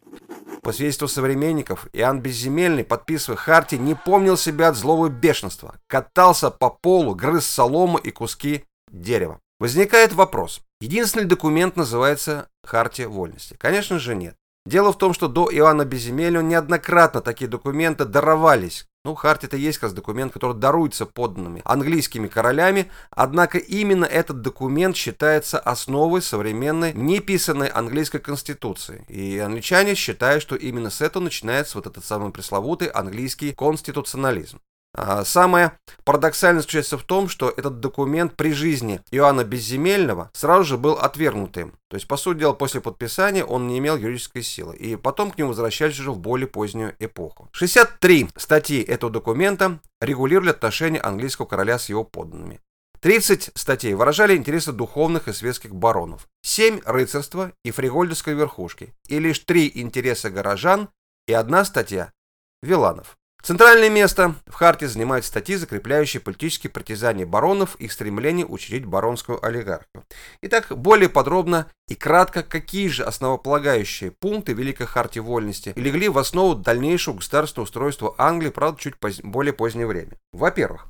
По 0.62 0.72
свидетельству 0.72 1.08
современников, 1.08 1.88
Иоанн 1.94 2.22
Безземельный, 2.22 2.84
подписывая 2.84 3.38
Хартии, 3.38 3.76
не 3.76 3.94
помнил 3.94 4.36
себя 4.36 4.70
от 4.70 4.76
злого 4.76 5.10
бешенства, 5.10 5.76
катался 5.86 6.50
по 6.50 6.72
полу, 6.72 7.14
грыз 7.14 7.46
солому 7.46 7.98
и 7.98 8.10
куски 8.10 8.64
дерева. 8.92 9.40
Возникает 9.60 10.14
вопрос, 10.14 10.62
единственный 10.82 11.26
документ 11.26 11.76
называется 11.76 12.50
Хартия 12.64 13.08
Вольности? 13.08 13.56
Конечно 13.60 14.00
же 14.00 14.16
нет. 14.16 14.36
Дело 14.66 14.92
в 14.92 14.98
том, 14.98 15.14
что 15.14 15.28
до 15.28 15.48
Иоанна 15.52 15.86
Безземельного 15.86 16.42
неоднократно 16.42 17.22
такие 17.22 17.48
документы 17.48 18.04
даровались. 18.04 18.88
Ну, 19.04 19.14
Харт 19.14 19.44
это 19.44 19.58
есть 19.58 19.78
как 19.78 19.94
документ, 19.94 20.34
который 20.34 20.58
даруется 20.58 21.06
подданными 21.06 21.62
английскими 21.64 22.28
королями, 22.28 22.90
однако 23.12 23.60
именно 23.60 24.06
этот 24.06 24.42
документ 24.42 24.96
считается 24.96 25.60
основой 25.60 26.24
современной 26.24 26.94
неписанной 26.94 27.68
английской 27.68 28.18
конституции. 28.18 29.06
И 29.08 29.38
англичане 29.38 29.94
считают, 29.94 30.42
что 30.42 30.56
именно 30.56 30.90
с 30.90 31.02
этого 31.02 31.22
начинается 31.22 31.78
вот 31.78 31.86
этот 31.86 32.04
самый 32.04 32.32
пресловутый 32.32 32.88
английский 32.88 33.52
конституционализм. 33.52 34.60
А, 34.98 35.26
самое 35.26 35.74
парадоксальное 36.06 36.62
заключается 36.62 36.98
в 36.98 37.04
том, 37.04 37.28
что 37.28 37.50
этот 37.50 37.82
документ 37.82 38.36
при 38.36 38.54
жизни 38.54 39.02
Иоанна 39.12 39.44
Безземельного 39.44 40.30
сразу 40.34 40.64
же 40.64 40.78
был 40.78 40.94
отвергнут 40.94 41.58
им. 41.58 41.74
То 41.90 41.98
есть, 41.98 42.08
по 42.08 42.16
сути 42.16 42.40
дела, 42.40 42.54
после 42.54 42.80
подписания 42.80 43.44
он 43.44 43.68
не 43.68 43.80
имел 43.80 43.98
юридической 43.98 44.42
силы. 44.42 44.76
И 44.78 44.96
потом 44.96 45.32
к 45.32 45.38
нему 45.38 45.50
возвращались 45.50 46.00
уже 46.00 46.12
в 46.12 46.20
более 46.20 46.48
позднюю 46.48 46.96
эпоху. 47.00 47.50
63 47.52 48.30
статьи 48.38 48.82
этого 48.82 49.12
документа 49.12 49.80
регулировали 50.00 50.52
отношения 50.52 51.02
английского 51.02 51.46
короля 51.46 51.78
с 51.78 51.90
его 51.90 52.06
подданными. 52.06 52.62
30 53.02 53.52
статей 53.54 53.94
выражали 53.94 54.36
интересы 54.36 54.72
духовных 54.72 55.28
и 55.28 55.34
светских 55.34 55.76
баронов, 55.76 56.28
7– 56.42 56.80
рыцарства 56.86 57.52
и 57.64 57.72
фригольдовской 57.72 58.34
верхушки, 58.34 58.94
и 59.08 59.20
лишь 59.20 59.40
3 59.40 59.74
интереса 59.76 60.32
горожан 60.32 60.90
и 61.28 61.34
одна 61.34 61.66
статья– 61.66 62.12
виланов. 62.64 63.18
Центральное 63.44 63.90
место 63.90 64.34
в 64.48 64.54
Харте 64.54 64.88
занимают 64.88 65.24
статьи, 65.24 65.56
закрепляющие 65.56 66.20
политические 66.20 66.72
притязания 66.72 67.28
баронов 67.28 67.76
и 67.78 67.86
их 67.86 67.92
стремление 67.92 68.46
учредить 68.46 68.88
баронскую 68.88 69.44
олигархию. 69.46 70.04
Итак, 70.42 70.68
более 70.76 71.10
подробно 71.10 71.68
и 71.88 71.94
кратко, 71.94 72.42
какие 72.42 72.88
же 72.88 73.04
основополагающие 73.04 74.10
пункты 74.10 74.54
Великой 74.54 74.88
Харте 74.88 75.22
Вольности 75.22 75.74
легли 75.76 76.10
в 76.10 76.18
основу 76.18 76.56
дальнейшего 76.56 77.18
государственного 77.18 77.66
устройства 77.66 78.16
Англии, 78.18 78.50
правда, 78.50 78.82
чуть 78.82 78.98
поз... 78.98 79.20
более 79.22 79.54
позднее 79.54 79.86
время. 79.86 80.18
Во-первых, 80.34 80.88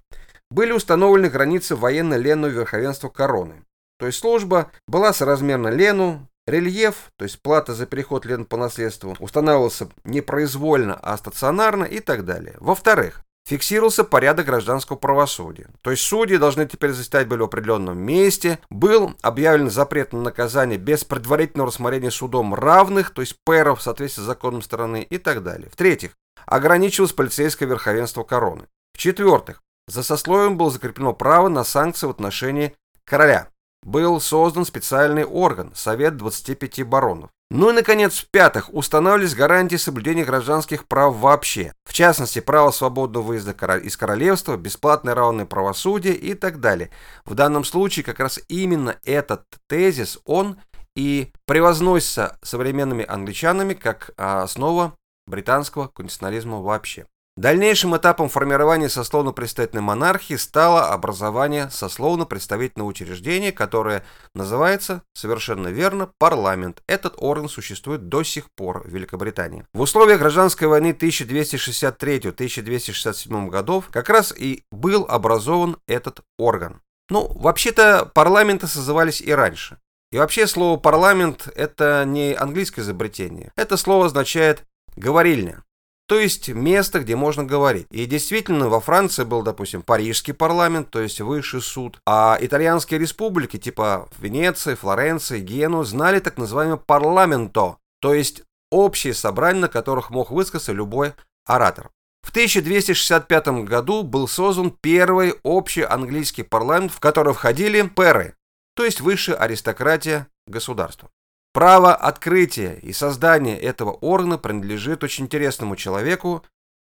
были 0.49 0.71
установлены 0.71 1.29
границы 1.29 1.75
военно-ленного 1.75 2.51
верховенства 2.51 3.09
короны. 3.09 3.55
То 3.99 4.05
есть 4.05 4.19
служба 4.19 4.71
была 4.87 5.11
соразмерна 5.11 5.69
лену, 5.69 6.27
Рельеф, 6.47 7.11
то 7.17 7.25
есть 7.25 7.41
плата 7.41 7.73
за 7.73 7.87
переход 7.87 8.25
лен 8.25 8.45
по 8.45 8.55
наследству, 8.55 9.15
устанавливался 9.19 9.89
не 10.03 10.21
произвольно, 10.21 10.93
а 11.01 11.17
стационарно 11.17 11.85
и 11.85 11.99
так 11.99 12.23
далее. 12.23 12.55
Во-вторых, 12.59 13.23
фиксировался 13.47 14.03
порядок 14.03 14.45
гражданского 14.45 14.97
правосудия. 14.97 15.69
То 15.81 15.89
есть 15.91 16.03
судьи 16.03 16.37
должны 16.37 16.67
теперь 16.67 16.91
заседать 16.91 17.27
были 17.27 17.41
в 17.41 17.45
определенном 17.45 17.97
месте. 17.97 18.59
Был 18.69 19.15
объявлен 19.21 19.71
запрет 19.71 20.13
на 20.13 20.21
наказание 20.21 20.77
без 20.77 21.03
предварительного 21.03 21.71
рассмотрения 21.71 22.11
судом 22.11 22.53
равных, 22.53 23.09
то 23.09 23.21
есть 23.21 23.37
пэров 23.43 23.79
в 23.79 23.83
соответствии 23.83 24.21
с 24.21 24.25
законом 24.25 24.61
страны 24.61 25.01
и 25.01 25.17
так 25.17 25.41
далее. 25.41 25.69
В-третьих, 25.71 26.11
ограничивалось 26.45 27.13
полицейское 27.13 27.67
верховенство 27.67 28.23
короны. 28.23 28.67
В-четвертых, 28.93 29.63
за 29.87 30.03
сословием 30.03 30.57
было 30.57 30.69
закреплено 30.69 31.13
право 31.13 31.49
на 31.49 31.63
санкции 31.63 32.05
в 32.05 32.11
отношении 32.11 32.75
короля 33.03 33.49
был 33.85 34.19
создан 34.19 34.65
специальный 34.65 35.23
орган– 35.23 35.71
Совет 35.75 36.17
25 36.17 36.83
баронов. 36.83 37.29
Ну 37.51 37.69
и, 37.69 37.73
наконец, 37.73 38.17
в-пятых, 38.17 38.73
устанавливались 38.73 39.35
гарантии 39.35 39.75
соблюдения 39.75 40.25
гражданских 40.25 40.87
прав 40.87 41.15
вообще. 41.15 41.73
В 41.85 41.93
частности, 41.93 42.39
право 42.39 42.71
свободного 42.71 43.23
выезда 43.23 43.51
из 43.77 43.95
королевства, 43.95 44.57
бесплатное 44.57 45.13
равное 45.13 45.45
правосудие 45.45 46.15
и 46.15 46.33
так 46.33 46.59
далее. 46.59 46.89
В 47.23 47.35
данном 47.35 47.63
случае 47.63 48.03
как 48.03 48.19
раз 48.19 48.39
именно 48.47 48.97
этот 49.05 49.43
тезис, 49.69 50.19
он 50.25 50.57
и 50.95 51.31
превозносится 51.45 52.39
современными 52.41 53.05
англичанами 53.07 53.75
как 53.75 54.09
основа 54.17 54.95
британского 55.27 55.87
конституционализма 55.87 56.61
вообще. 56.61 57.05
Дальнейшим 57.37 57.97
этапом 57.97 58.29
формирования 58.29 58.87
сословно-представительной 58.87 59.81
монархии 59.81 60.35
стало 60.35 60.93
образование 60.93 61.69
сословно-представительного 61.69 62.87
учреждения, 62.87 63.51
которое 63.51 64.05
называется, 64.33 65.01
совершенно 65.13 65.67
верно, 65.67 66.09
парламент. 66.17 66.81
Этот 66.87 67.15
орган 67.17 67.49
существует 67.49 68.07
до 68.07 68.23
сих 68.23 68.45
пор 68.55 68.87
в 68.87 68.89
Великобритании. 68.89 69.65
В 69.73 69.81
условиях 69.81 70.19
гражданской 70.19 70.69
войны 70.69 70.95
1263-1267 70.97 73.49
годов 73.49 73.89
как 73.91 74.07
раз 74.07 74.33
и 74.33 74.63
был 74.71 75.05
образован 75.09 75.75
этот 75.89 76.21
орган. 76.37 76.79
Ну, 77.09 77.27
вообще-то 77.27 78.09
парламенты 78.13 78.67
созывались 78.67 79.19
и 79.19 79.33
раньше. 79.33 79.77
И 80.13 80.17
вообще 80.17 80.47
слово 80.47 80.77
«парламент»— 80.77 81.49
это 81.55 82.05
не 82.05 82.33
английское 82.33 82.79
изобретение. 82.79 83.51
Это 83.57 83.75
слово 83.75 84.05
означает 84.05 84.63
«говорильня». 84.95 85.65
То 86.07 86.19
есть 86.19 86.49
место, 86.49 86.99
где 86.99 87.15
можно 87.15 87.43
говорить. 87.43 87.87
И 87.89 88.05
действительно, 88.05 88.69
во 88.69 88.79
Франции 88.79 89.23
был, 89.23 89.41
допустим, 89.41 89.81
парижский 89.81 90.33
парламент, 90.33 90.91
то 90.91 91.01
есть 91.01 91.19
высший 91.19 91.61
суд, 91.61 91.99
а 92.05 92.37
итальянские 92.39 92.99
республики, 92.99 93.57
типа 93.57 94.07
Венеции, 94.19 94.75
Флоренции, 94.75 95.39
Гену, 95.39 95.83
знали 95.83 96.19
так 96.19 96.37
называемое 96.37 96.77
парламенто, 96.77 97.77
то 98.01 98.13
есть 98.13 98.43
общие 98.71 99.15
собрания, 99.15 99.61
на 99.61 99.67
которых 99.67 100.11
мог 100.11 100.29
высказаться 100.29 100.73
любой 100.73 101.13
оратор. 101.45 101.89
В 102.21 102.29
1265 102.29 103.47
году 103.65 104.03
был 104.03 104.27
создан 104.27 104.71
первый 104.71 105.35
общий 105.43 105.83
английский 105.83 106.43
парламент, 106.43 106.91
в 106.91 106.99
который 106.99 107.33
входили 107.33 107.81
пэры, 107.81 108.35
то 108.75 108.83
есть 108.83 109.01
высшая 109.01 109.35
аристократия 109.35 110.27
государства. 110.45 111.09
Право 111.55 111.95
открытия 111.95 112.73
и 112.81 112.91
создания 112.91 113.57
этого 113.57 113.91
органа 113.91 114.37
принадлежит 114.37 115.05
очень 115.05 115.23
интересному 115.23 115.77
человеку 115.77 116.43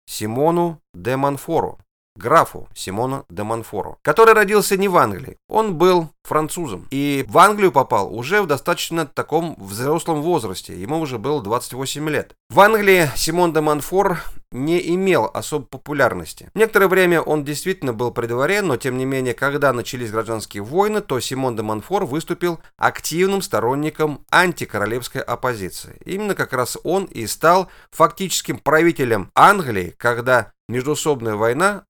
Симону 0.04 0.82
де 0.92 1.16
Монфору 1.16 1.78
графу 2.18 2.68
Симона 2.74 3.24
де 3.30 3.42
Монфора, 3.42 3.96
который 4.02 4.34
родился 4.34 4.76
не 4.76 4.88
в 4.88 4.96
Англии. 4.96 5.38
Он 5.48 5.74
был 5.74 6.08
французом 6.24 6.86
и 6.90 7.24
в 7.26 7.38
Англию 7.38 7.72
попал 7.72 8.14
уже 8.14 8.42
в 8.42 8.46
достаточно 8.46 9.06
таком 9.06 9.56
взрослом 9.58 10.20
возрасте. 10.22 10.74
Ему 10.74 11.00
уже 11.00 11.18
было 11.18 11.42
28 11.42 12.08
лет. 12.10 12.34
В 12.50 12.60
Англии 12.60 13.10
Симон 13.16 13.52
де 13.52 13.60
Монфор 13.60 14.18
не 14.50 14.94
имел 14.94 15.30
особой 15.32 15.66
популярности. 15.66 16.50
Некоторое 16.54 16.88
время 16.88 17.20
он 17.20 17.44
действительно 17.44 17.92
был 17.92 18.10
при 18.10 18.26
дворе, 18.26 18.62
но 18.62 18.76
тем 18.76 18.96
не 18.96 19.04
менее, 19.04 19.34
когда 19.34 19.72
начались 19.72 20.10
гражданские 20.10 20.62
войны, 20.62 21.00
то 21.00 21.20
Симон 21.20 21.56
де 21.56 21.62
Монфор 21.62 22.06
выступил 22.06 22.60
активным 22.76 23.42
сторонником 23.42 24.24
антикоролевской 24.30 25.20
оппозиции. 25.20 25.98
Именно 26.04 26.34
как 26.34 26.52
раз 26.52 26.78
он 26.82 27.04
и 27.04 27.26
стал 27.26 27.68
фактическим 27.90 28.58
правителем 28.58 29.30
Англии, 29.34 29.94
когда 29.98 30.52
междуусобная 30.68 31.34
война 31.34 31.84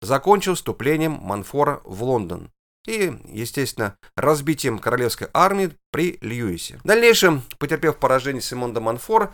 закончил 0.00 0.54
вступлением 0.54 1.12
Манфора 1.12 1.80
в 1.84 2.02
Лондон 2.02 2.50
и, 2.86 3.18
естественно, 3.28 3.96
разбитием 4.16 4.78
королевской 4.78 5.28
армии 5.34 5.72
при 5.90 6.18
Льюисе. 6.20 6.78
В 6.82 6.86
дальнейшем, 6.86 7.42
потерпев 7.58 7.96
поражение 7.96 8.42
Симон 8.42 8.72
де 8.72 8.80
Монфор, 8.80 9.32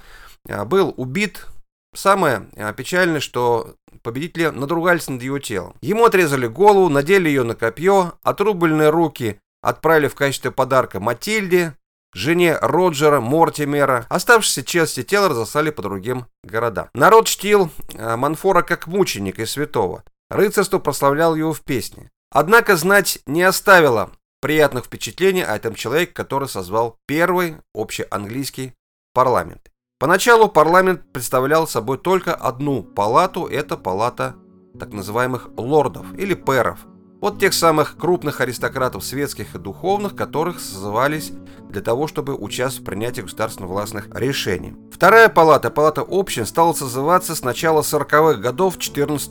а, 0.49 0.65
был 0.65 0.95
убит. 0.97 1.47
Самое 1.95 2.49
а, 2.57 2.73
печальное, 2.73 3.21
что 3.21 3.75
победители 4.03 4.47
надругались 4.47 5.09
над 5.09 5.23
его 5.23 5.39
телом. 5.39 5.75
Ему 5.83 6.05
отрезали 6.05 6.47
голову, 6.47 6.89
надели 6.89 7.29
ее 7.29 7.43
на 7.43 7.55
копье, 7.55 8.15
отрубленные 8.23 8.89
руки 8.89 9.39
отправили 9.63 10.09
в 10.09 10.15
качестве 10.15 10.51
подарка 10.51 11.01
Матильде, 11.01 11.75
жене 12.13 12.59
Роджера 12.61 13.21
Мортимера. 13.21 14.07
Оставшиеся 14.09 14.65
части 14.65 15.03
тела 15.03 15.29
разослали 15.29 15.71
по 15.71 15.83
другим 15.83 16.27
городам. 16.43 16.89
Народ 16.95 17.27
чтил 17.27 17.71
а, 17.95 18.17
Манфора 18.17 18.63
как 18.63 18.87
мученика 18.87 19.43
и 19.43 19.47
святого. 19.47 20.05
Рыцарство 20.33 20.79
прославлял 20.79 21.35
его 21.35 21.53
в 21.53 21.61
песне. 21.61 22.11
Однако 22.31 22.77
знать 22.77 23.19
не 23.27 23.43
оставило 23.43 24.11
приятных 24.41 24.87
впечатлений 24.87 25.43
о 25.43 25.55
этом 25.55 25.75
человеке, 25.75 26.15
который 26.15 26.49
созвал 26.49 26.97
первый 27.07 27.59
общеанглийский 27.75 28.73
парламент. 29.13 29.71
Поначалу 29.99 30.49
парламент 30.49 31.03
представлял 31.13 31.69
собой 31.69 31.99
только 31.99 32.35
одну 32.35 32.83
палату, 32.83 33.47
это 33.47 33.77
палата 33.77 34.35
так 34.81 34.95
называемых 34.95 35.51
лордов 35.59 36.07
или 36.15 36.33
пэров. 36.33 36.79
Вот 37.21 37.39
тех 37.39 37.53
самых 37.53 37.99
крупных 37.99 38.41
аристократов 38.41 39.05
светских 39.05 39.55
и 39.55 39.59
духовных, 39.59 40.17
которых 40.17 40.61
созывались 40.61 41.33
для 41.69 41.83
того, 41.83 42.09
чтобы 42.09 42.35
участвовать 42.35 42.83
в 42.83 42.87
принятии 42.87 43.21
государственно-властных 43.21 44.09
решений. 44.15 44.75
Вторая 44.91 45.29
палата, 45.29 45.71
палата 45.71 46.03
общин, 46.09 46.47
стала 46.47 46.73
созываться 46.73 47.35
с 47.35 47.45
начала 47.45 47.83
40-х 47.83 48.41
годов 48.41 48.79
14 48.79 49.31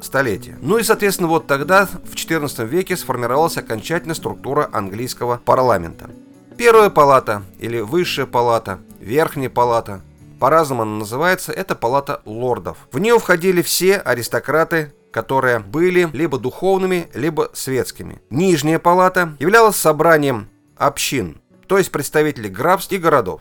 столетия. 0.00 0.56
Ну 0.60 0.78
и, 0.78 0.82
соответственно, 0.82 1.28
вот 1.28 1.46
тогда, 1.46 1.86
в 1.86 2.14
XIV 2.14 2.64
веке, 2.66 2.96
сформировалась 2.96 3.56
окончательная 3.56 4.14
структура 4.14 4.68
английского 4.72 5.40
парламента. 5.44 6.10
Первая 6.56 6.90
палата, 6.90 7.42
или 7.58 7.80
высшая 7.80 8.26
палата, 8.26 8.78
верхняя 9.00 9.50
палата, 9.50 10.00
по-разному 10.38 10.82
она 10.82 10.98
называется, 10.98 11.52
это 11.52 11.74
палата 11.74 12.22
лордов. 12.24 12.88
В 12.92 12.98
нее 12.98 13.18
входили 13.18 13.62
все 13.62 13.96
аристократы, 13.96 14.92
которые 15.10 15.60
были 15.60 16.10
либо 16.12 16.38
духовными, 16.38 17.08
либо 17.14 17.50
светскими. 17.54 18.20
Нижняя 18.30 18.78
палата 18.78 19.34
являлась 19.38 19.76
собранием 19.76 20.48
общин, 20.76 21.40
то 21.66 21.78
есть 21.78 21.90
представителей 21.90 22.50
графств 22.50 22.92
и 22.92 22.98
городов. 22.98 23.40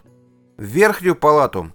В 0.58 0.64
Верхнюю 0.64 1.16
палату 1.16 1.74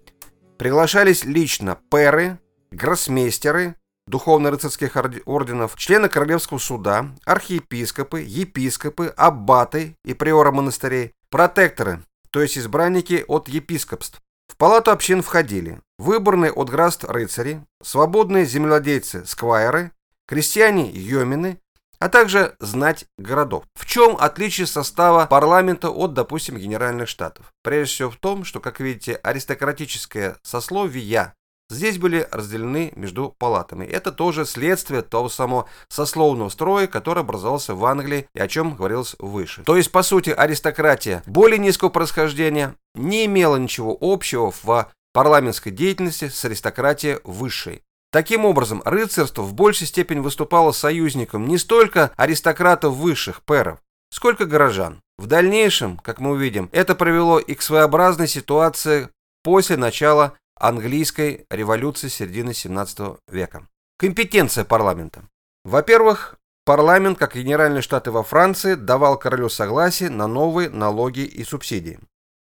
приглашались 0.57 1.25
лично 1.25 1.79
пэры, 1.91 2.39
гроссмейстеры, 2.71 3.77
духовно-рыцарских 4.11 4.97
орденов, 5.25 5.77
члены 5.77 6.09
Королевского 6.09 6.59
суда, 6.59 7.09
архиепископы, 7.25 8.21
епископы, 8.21 9.07
аббаты 9.17 9.97
и 10.05 10.13
приоры 10.13 10.53
монастырей, 10.53 11.13
протекторы, 11.31 12.03
то 12.31 12.43
есть 12.43 12.59
избранники 12.59 13.25
от 13.27 13.49
епископств. 13.49 14.21
В 14.49 14.57
палату 14.57 14.91
общин 14.91 15.23
входили 15.23 15.81
выборные 15.99 16.53
от 16.53 16.69
граст 16.69 17.05
рыцари, 17.05 17.65
свободные 17.83 18.45
земледельцы, 18.45 19.25
сквайры, 19.25 19.93
крестьяне, 20.27 20.91
йомины, 20.91 21.59
а 22.01 22.09
также 22.09 22.57
знать 22.59 23.05
городов. 23.19 23.65
В 23.75 23.87
чем 23.87 24.17
отличие 24.19 24.67
состава 24.67 25.27
парламента 25.27 25.91
от, 25.91 26.15
допустим, 26.15 26.57
генеральных 26.57 27.09
штатов? 27.09 27.53
Прежде 27.63 27.95
всего 27.95 28.11
в 28.11 28.17
том, 28.17 28.45
что, 28.45 28.59
как 28.59 28.81
видите, 28.81 29.15
аристократическое 29.23 30.39
сословие 30.43 31.35
здесь 31.71 31.99
были 31.99 32.29
разделены 32.31 32.93
между 32.97 33.35
палатами. 33.39 33.87
Это 33.87 34.13
тоже 34.13 34.45
следствие 34.45 35.03
того 35.03 35.29
самого 35.29 35.67
сословного 35.89 36.49
строя, 36.51 36.87
который 36.87 37.21
образовался 37.21 37.75
в 37.75 37.85
Англии 37.85 38.29
и 38.35 38.41
о 38.41 38.49
чем 38.49 38.75
говорилось 38.75 39.17
выше. 39.19 39.63
То 39.65 39.77
есть, 39.77 39.91
по 39.91 40.03
сути, 40.03 40.31
аристократия 40.31 41.23
более 41.27 41.59
низкого 41.59 41.89
происхождения 41.89 42.75
не 42.95 43.25
имела 43.27 43.57
ничего 43.57 43.97
общего 44.01 44.53
в 44.63 44.91
парламентской 45.13 45.71
деятельности 45.71 46.29
с 46.29 46.45
аристократией 46.45 47.21
высшей. 47.25 47.83
Таким 48.13 48.45
образом, 48.45 48.83
рыцарство 48.85 49.43
в 49.43 49.55
большей 49.55 49.87
степени 49.87 50.19
выступало 50.19 50.73
союзником 50.73 51.47
не 51.47 51.59
столько 51.59 52.11
аристократов 52.17 52.95
высших 52.95 53.43
пэров, 53.45 53.79
сколько 54.13 54.47
горожан. 54.47 55.01
В 55.17 55.27
дальнейшем, 55.27 55.97
как 55.99 56.19
мы 56.19 56.33
увидим, 56.33 56.69
это 56.73 56.95
привело 56.97 57.39
и 57.39 57.55
к 57.55 57.63
своеобразной 57.63 58.27
ситуации 58.27 59.11
после 59.45 59.77
начала 59.77 60.35
английской 60.61 61.47
революции 61.51 62.09
середины 62.09 62.55
17 62.55 63.19
века. 63.29 63.67
Компетенция 63.99 64.65
парламента. 64.65 65.23
Во-первых, 65.65 66.37
парламент, 66.65 67.19
как 67.19 67.35
Генеральные 67.35 67.83
Штаты 67.83 68.11
во 68.11 68.23
Франции, 68.23 68.75
давал 68.75 69.19
королю 69.19 69.49
согласие 69.49 70.11
на 70.11 70.27
новые 70.27 70.71
налоги 70.71 71.21
и 71.21 71.43
субсидии. 71.45 71.99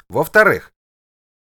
Во-вторых, 0.09 0.71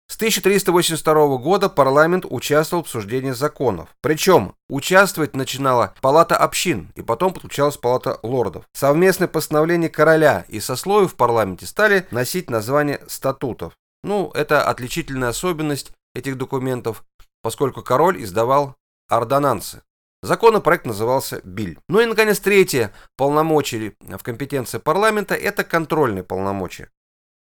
с 0.08 0.16
1382 0.16 1.36
года 1.36 1.68
парламент 1.68 2.24
участвовал 2.28 2.82
в 2.82 2.86
обсуждении 2.86 3.30
законов. 3.30 3.90
Причем 4.00 4.54
участвовать 4.68 5.36
начинала 5.36 5.94
палата 6.00 6.36
общин 6.36 6.90
и 6.96 7.02
потом 7.02 7.32
подключалась 7.32 7.76
палата 7.76 8.18
лордов. 8.24 8.64
Совместные 8.72 9.28
постановления 9.28 9.88
короля 9.88 10.44
и 10.48 10.58
сословий 10.58 11.06
в 11.06 11.14
парламенте 11.14 11.66
стали 11.66 12.08
носить 12.10 12.50
название 12.50 13.00
статутов. 13.06 13.72
Ну, 14.02 14.32
это 14.34 14.64
отличительная 14.64 15.28
особенность 15.28 15.92
этих 16.14 16.36
документов, 16.36 17.04
поскольку 17.42 17.82
король 17.82 18.22
издавал 18.22 18.76
ордонансы. 19.08 19.82
Законопроект 20.22 20.84
назывался 20.84 21.40
Биль. 21.44 21.78
Ну 21.88 22.00
и, 22.00 22.06
наконец, 22.06 22.40
третье 22.40 22.92
полномочие 23.16 23.94
в 24.00 24.22
компетенции 24.22 24.78
парламента– 24.78 25.34
это 25.36 25.64
контрольные 25.64 26.22
полномочия. 26.22 26.90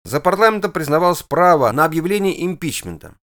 За 0.05 0.21
парламентом 0.21 0.71
признавалось 0.71 1.23
право 1.23 1.71
на 1.71 1.83
объявление 1.83 2.45
импичмента. 2.45 3.15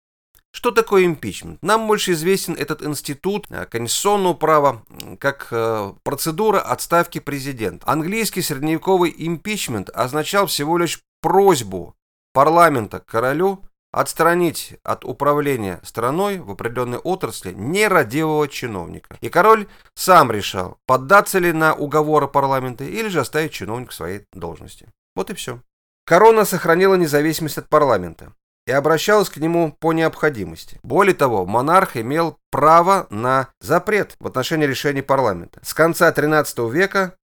Что 0.53 0.71
такое 0.71 1.05
импичмент? 1.05 1.63
Нам 1.63 1.87
больше 1.87 2.13
известен 2.13 2.55
этот 2.55 2.83
институт 2.83 3.47
э, 3.51 3.67
конституционного 3.67 4.35
права 4.35 4.83
как 5.19 5.49
э, 5.51 5.93
процедура 6.03 6.61
отставки 6.61 7.19
президента. 7.19 7.87
Английский 7.87 8.41
средневековый 8.41 9.15
импичмент 9.17 9.91
означал 9.91 10.47
всего 10.47 10.79
лишь 10.79 11.03
просьбу 11.21 11.95
парламента 12.33 13.01
к 13.01 13.07
королю 13.07 13.66
отстранить 13.93 14.75
от 14.83 15.05
управления 15.05 15.81
страной 15.83 16.39
в 16.39 16.51
определенной 16.51 16.99
отрасли 16.99 17.53
нерадивого 17.53 18.49
чиновника. 18.49 19.17
И 19.21 19.29
король 19.29 19.69
сам 19.95 20.31
решал, 20.31 20.79
поддаться 20.87 21.39
ли 21.39 21.53
на 21.53 21.75
уговоры 21.75 22.29
парламента 22.29 22.85
или 22.85 23.09
же 23.09 23.21
оставить 23.21 23.53
чиновника 23.53 23.93
в 23.93 23.95
своей 23.95 24.27
должности. 24.33 24.89
Вот 25.15 25.31
и 25.31 25.35
все. 25.35 25.61
Корона 26.05 26.45
сохранила 26.45 26.95
независимость 26.95 27.59
от 27.59 27.69
парламента 27.69 28.33
и 28.67 28.73
обращалась 28.73 29.29
к 29.29 29.39
нему 29.39 29.73
по 29.79 29.93
необходимости. 29.93 30.79
Более 30.83 31.15
того, 31.15 31.47
монарх 31.47 31.97
имел 31.97 32.39
право 32.51 33.07
на 33.11 33.49
запрет 33.61 34.17
в 34.21 34.27
отношении 34.27 34.67
решений 34.67 35.03
парламента. 35.03 35.61
С 35.63 35.73
конца 35.73 36.11
XIII 36.11 36.71
века 36.71 37.17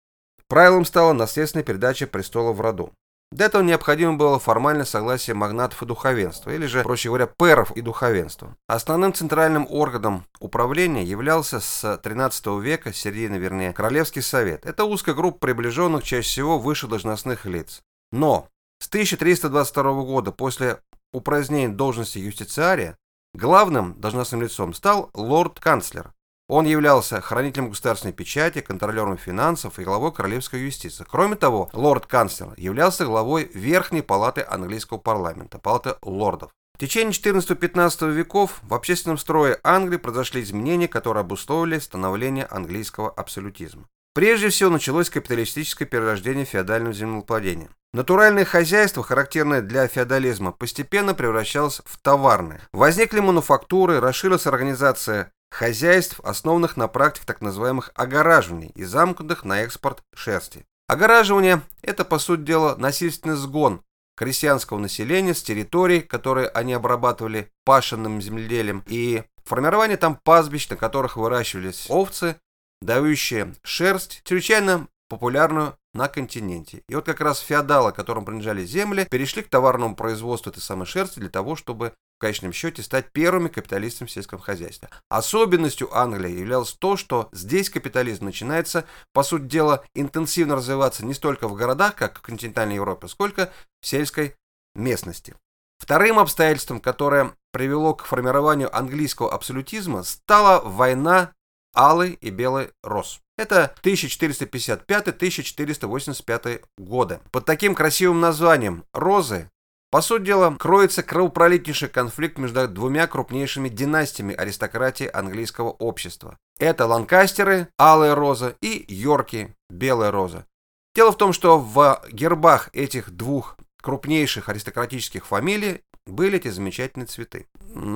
правилом 0.47 0.85
стала 0.85 1.13
наследственная 1.13 1.63
передача 1.63 2.07
престола 2.07 2.53
в 2.53 2.61
роду. 2.61 2.93
Для 3.33 3.47
этого 3.47 3.63
необходимо 3.63 4.13
было 4.13 4.37
формальное 4.37 4.85
согласие 4.85 5.33
магнатов 5.33 5.81
и 5.81 5.87
духовенства, 5.87 6.51
или 6.51 6.67
же, 6.67 6.83
проще 6.83 7.09
говоря, 7.09 7.25
пэров 7.25 7.71
и 7.71 7.81
духовенства. 7.81 8.55
Основным 8.67 9.11
центральным 9.11 9.65
органом 9.71 10.25
управления 10.39 11.03
являлся 11.03 11.59
с 11.59 11.97
13 11.97 12.45
века, 12.61 12.93
середины 12.93 13.37
вернее, 13.37 13.73
Королевский 13.73 14.21
совет. 14.21 14.67
Это 14.67 14.85
узкая 14.85 15.15
группа 15.15 15.39
приближенных 15.39 16.03
чаще 16.03 16.27
всего 16.27 16.59
выше 16.59 16.85
должностных 16.85 17.45
лиц. 17.47 17.81
Но 18.11 18.49
с 18.77 18.87
1322 18.87 20.03
года, 20.03 20.31
после 20.31 20.77
упразднения 21.11 21.73
должности 21.73 22.19
юстициария, 22.19 22.99
главным 23.33 23.99
должностным 23.99 24.43
лицом 24.43 24.75
стал 24.75 25.09
лорд-канцлер, 25.15 26.11
он 26.47 26.65
являлся 26.65 27.21
хранителем 27.21 27.69
государственной 27.69 28.13
печати, 28.13 28.61
контролером 28.61 29.17
финансов 29.17 29.79
и 29.79 29.83
главой 29.83 30.11
королевской 30.11 30.61
юстиции. 30.61 31.05
Кроме 31.09 31.35
того, 31.35 31.69
лорд-канцлер 31.73 32.53
являлся 32.57 33.05
главой 33.05 33.49
Верхней 33.53 34.01
палаты 34.01 34.45
английского 34.47 34.97
парламента, 34.97 35.57
палаты 35.57 35.95
лордов. 36.01 36.51
В 36.75 36.79
течение 36.79 37.13
14-15 37.13 38.11
веков 38.11 38.59
в 38.63 38.73
общественном 38.73 39.17
строе 39.17 39.59
Англии 39.63 39.97
произошли 39.97 40.41
изменения, 40.41 40.87
которые 40.87 41.21
обусловили 41.21 41.79
становление 41.79 42.45
английского 42.45 43.09
абсолютизма. 43.09 43.85
Прежде 44.13 44.49
всего 44.49 44.69
началось 44.69 45.09
капиталистическое 45.09 45.87
перерождение 45.87 46.45
феодального 46.45 46.93
землевладения. 46.93 47.69
Натуральное 47.93 48.43
хозяйство, 48.43 49.03
характерное 49.03 49.61
для 49.61 49.87
феодализма, 49.87 50.51
постепенно 50.51 51.13
превращалось 51.13 51.81
в 51.85 51.99
товарное. 51.99 52.61
Возникли 52.73 53.19
мануфактуры, 53.19 53.99
расширилась 53.99 54.47
организация 54.47 55.31
хозяйств, 55.53 56.19
основанных 56.23 56.77
на 56.77 56.87
практике 56.87 57.25
так 57.27 57.41
называемых 57.41 57.91
огораживаний 57.95 58.71
и 58.75 58.83
замкнутых 58.83 59.45
на 59.45 59.61
экспорт 59.61 60.03
шерсти. 60.13 60.65
Огораживание– 60.87 61.61
это, 61.81 62.03
по 62.03 62.19
сути 62.19 62.41
дела, 62.41 62.75
насильственный 62.75 63.35
сгон 63.35 63.81
крестьянского 64.15 64.79
населения 64.79 65.33
с 65.33 65.43
территорий, 65.43 66.01
которые 66.01 66.47
они 66.49 66.73
обрабатывали 66.73 67.51
пашенным 67.65 68.21
земледелием, 68.21 68.83
и 68.87 69.23
формирование 69.45 69.97
там 69.97 70.19
пастбищ, 70.23 70.69
на 70.69 70.75
которых 70.75 71.17
выращивались 71.17 71.85
овцы, 71.89 72.35
дающие 72.81 73.53
шерсть, 73.63 74.21
чрезвычайно 74.23 74.87
популярную 75.07 75.77
на 75.93 76.07
континенте. 76.07 76.83
И 76.87 76.95
вот 76.95 77.05
как 77.05 77.21
раз 77.21 77.39
феодалы, 77.39 77.91
которым 77.91 78.25
принадлежали 78.25 78.65
земли, 78.65 79.05
перешли 79.09 79.43
к 79.43 79.49
товарному 79.49 79.95
производству 79.95 80.51
этой 80.51 80.61
самой 80.61 80.85
шерсти 80.85 81.19
для 81.19 81.29
того, 81.29 81.55
чтобы 81.55 81.93
конечном 82.19 82.53
счете 82.53 82.83
стать 82.83 83.11
первыми 83.11 83.47
капиталистами 83.47 84.07
в 84.07 84.11
сельском 84.11 84.39
хозяйстве. 84.39 84.89
Особенностью 85.09 85.95
Англии 85.95 86.31
являлось 86.31 86.73
то, 86.73 86.97
что 86.97 87.29
здесь 87.31 87.69
капитализм 87.69 88.25
начинается, 88.25 88.85
по 89.13 89.23
сути 89.23 89.43
дела, 89.43 89.83
интенсивно 89.93 90.55
развиваться 90.55 91.05
не 91.05 91.13
столько 91.13 91.47
в 91.47 91.55
городах, 91.55 91.95
как 91.95 92.19
в 92.19 92.21
континентальной 92.21 92.75
Европе, 92.75 93.07
сколько 93.07 93.51
в 93.81 93.87
сельской 93.87 94.35
местности. 94.75 95.35
Вторым 95.79 96.19
обстоятельством, 96.19 96.79
которое 96.79 97.33
привело 97.51 97.93
к 97.93 98.05
формированию 98.05 98.75
английского 98.75 99.33
абсолютизма, 99.33 100.03
стала 100.03 100.61
война 100.61 101.33
Алый 101.75 102.17
и 102.21 102.29
Белый 102.29 102.69
Рос. 102.83 103.19
Это 103.37 103.75
1455-1485 103.83 106.63
годы. 106.77 107.19
Под 107.31 107.45
таким 107.45 107.75
красивым 107.75 108.21
названием 108.21 108.85
«Розы» 108.93 109.49
По 109.93 110.01
сути 110.01 110.23
дела, 110.23 110.55
кроется 110.57 111.03
кровопролитнейший 111.03 111.87
конфликт 111.87 112.39
между 112.39 112.67
двумя 112.67 113.05
крупнейшими 113.05 113.69
династиями 113.69 114.33
аристократии 114.33 115.07
английского 115.07 115.69
общества. 115.69 116.39
Это 116.57 116.87
Ланкастеры, 116.87 117.67
Алая 117.77 118.15
Роза, 118.15 118.55
и 118.59 118.91
Йорки, 118.91 119.55
Белая 119.69 120.09
Роза. 120.09 120.47
Дело 120.95 121.11
в 121.11 121.17
том, 121.17 121.31
что 121.31 121.59
в 121.59 122.01
гербах 122.11 122.71
этих 122.73 123.11
двух 123.11 123.55
крупнейших 123.83 124.49
аристократических 124.49 125.27
фамилий 125.27 125.83
были 126.05 126.37
эти 126.37 126.49
замечательные 126.49 127.07
цветы. 127.07 127.47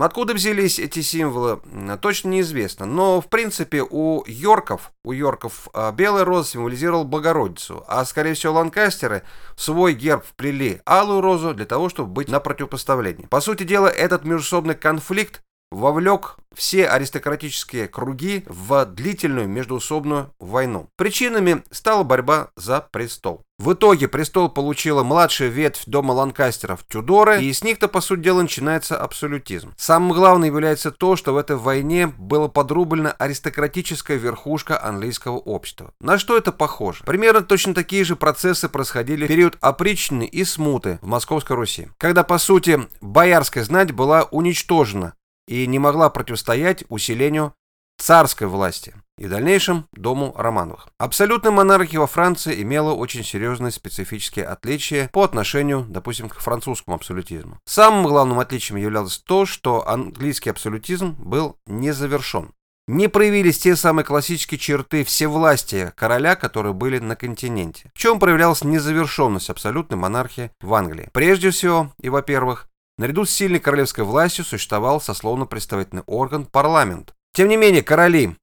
Откуда 0.01 0.33
взялись 0.33 0.79
эти 0.79 1.01
символы, 1.01 1.59
точно 2.01 2.29
неизвестно. 2.29 2.85
Но, 2.85 3.21
в 3.21 3.27
принципе, 3.27 3.83
у 3.83 4.23
Йорков, 4.25 4.91
у 5.03 5.11
Йорков 5.11 5.67
а, 5.73 5.91
белая 5.91 6.25
роза 6.25 6.49
символизировала 6.49 7.03
Богородицу, 7.03 7.83
а, 7.87 8.05
скорее 8.05 8.33
всего, 8.33 8.53
Ланкастеры 8.53 9.23
свой 9.55 9.93
герб 9.93 10.25
вплели 10.25 10.81
алую 10.85 11.21
розу 11.21 11.53
для 11.53 11.65
того, 11.65 11.89
чтобы 11.89 12.11
быть 12.11 12.29
на 12.29 12.39
противопоставлении. 12.39 13.25
По 13.25 13.41
сути 13.41 13.63
дела, 13.63 13.87
этот 13.87 14.23
междусобный 14.23 14.75
конфликт 14.75 15.41
вовлек 15.77 16.37
все 16.53 16.87
аристократические 16.87 17.87
круги 17.87 18.43
в 18.47 18.85
длительную 18.85 19.47
междуусобную 19.47 20.33
войну. 20.39 20.89
Причинами 20.97 21.63
стала 21.69 22.03
борьба 22.03 22.49
за 22.55 22.81
престол. 22.81 23.43
В 23.59 23.73
итоге 23.73 24.07
престол 24.07 24.49
получила 24.49 25.03
младшая 25.03 25.49
ветвь 25.49 25.83
дома 25.85 26.11
Ланкастеров 26.11 26.83
Тюдоры, 26.87 27.43
и 27.43 27.53
с 27.53 27.63
них-то, 27.63 27.87
по 27.87 28.01
сути 28.01 28.21
дела, 28.21 28.41
начинается 28.41 28.99
абсолютизм. 28.99 29.73
Самым 29.77 30.13
главным 30.13 30.47
является 30.47 30.91
то, 30.91 31.15
что 31.15 31.33
в 31.33 31.37
этой 31.37 31.55
войне 31.55 32.07
была 32.07 32.47
подрублена 32.47 33.11
аристократическая 33.17 34.17
верхушка 34.17 34.83
английского 34.83 35.37
общества. 35.37 35.91
На 35.99 36.19
что 36.19 36.37
это 36.37 36.51
похоже? 36.51 37.03
Примерно 37.03 37.41
точно 37.41 37.73
такие 37.73 38.03
же 38.03 38.15
процессы 38.15 38.69
происходили 38.69 39.25
в 39.25 39.27
период 39.27 39.57
опричнины 39.61 40.25
и 40.25 40.43
смуты 40.43 40.99
в 41.01 41.07
Московской 41.07 41.55
Руси, 41.55 41.87
когда, 41.97 42.23
по 42.23 42.37
сути, 42.37 42.87
боярская 43.01 43.63
знать 43.63 43.91
была 43.91 44.23
уничтожена 44.23 45.13
и 45.47 45.65
не 45.67 45.79
могла 45.79 46.09
противостоять 46.09 46.83
усилению 46.89 47.53
царской 47.97 48.47
власти 48.47 48.93
и 49.17 49.25
в 49.25 49.29
дальнейшем 49.29 49.87
дому 49.93 50.33
Романовых. 50.37 50.87
Абсолютная 50.99 51.51
монархия 51.51 51.99
во 51.99 52.07
Франции 52.07 52.61
имела 52.61 52.93
очень 52.93 53.23
серьезные 53.23 53.71
специфические 53.71 54.45
отличия 54.45 55.09
по 55.11 55.23
отношению, 55.23 55.85
допустим, 55.89 56.29
к 56.29 56.35
французскому 56.35 56.95
абсолютизму. 56.95 57.59
Самым 57.65 58.05
главным 58.05 58.39
отличием 58.39 58.77
являлось 58.77 59.17
то, 59.17 59.45
что 59.45 59.87
английский 59.87 60.51
абсолютизм 60.51 61.15
был 61.17 61.57
не 61.65 61.91
завершен. 61.91 62.51
Не 62.87 63.09
проявились 63.09 63.59
те 63.59 63.75
самые 63.75 64.05
классические 64.05 64.57
черты 64.57 65.03
всевластия 65.03 65.91
короля, 65.97 66.37
которые 66.37 66.73
были 66.73 66.99
на 66.99 67.17
континенте. 67.17 67.91
В 67.93 67.97
чем 67.97 68.17
проявлялась 68.17 68.63
незавершенность 68.63 69.49
абсолютной 69.49 69.97
монархии 69.97 70.51
в 70.61 70.73
Англии? 70.73 71.09
Прежде 71.11 71.49
всего, 71.49 71.91
и 71.99 72.07
во-первых, 72.07 72.69
наряду 72.97 73.25
с 73.25 73.31
сильной 73.31 73.59
королевской 73.59 74.03
властью 74.03 74.45
существовал 74.45 75.01
сословно-представительный 75.01 76.03
орган 76.05 76.45
парламент. 76.45 77.13
Тем 77.33 77.47
не 77.49 77.57
менее, 77.57 77.83
короли 77.83 78.35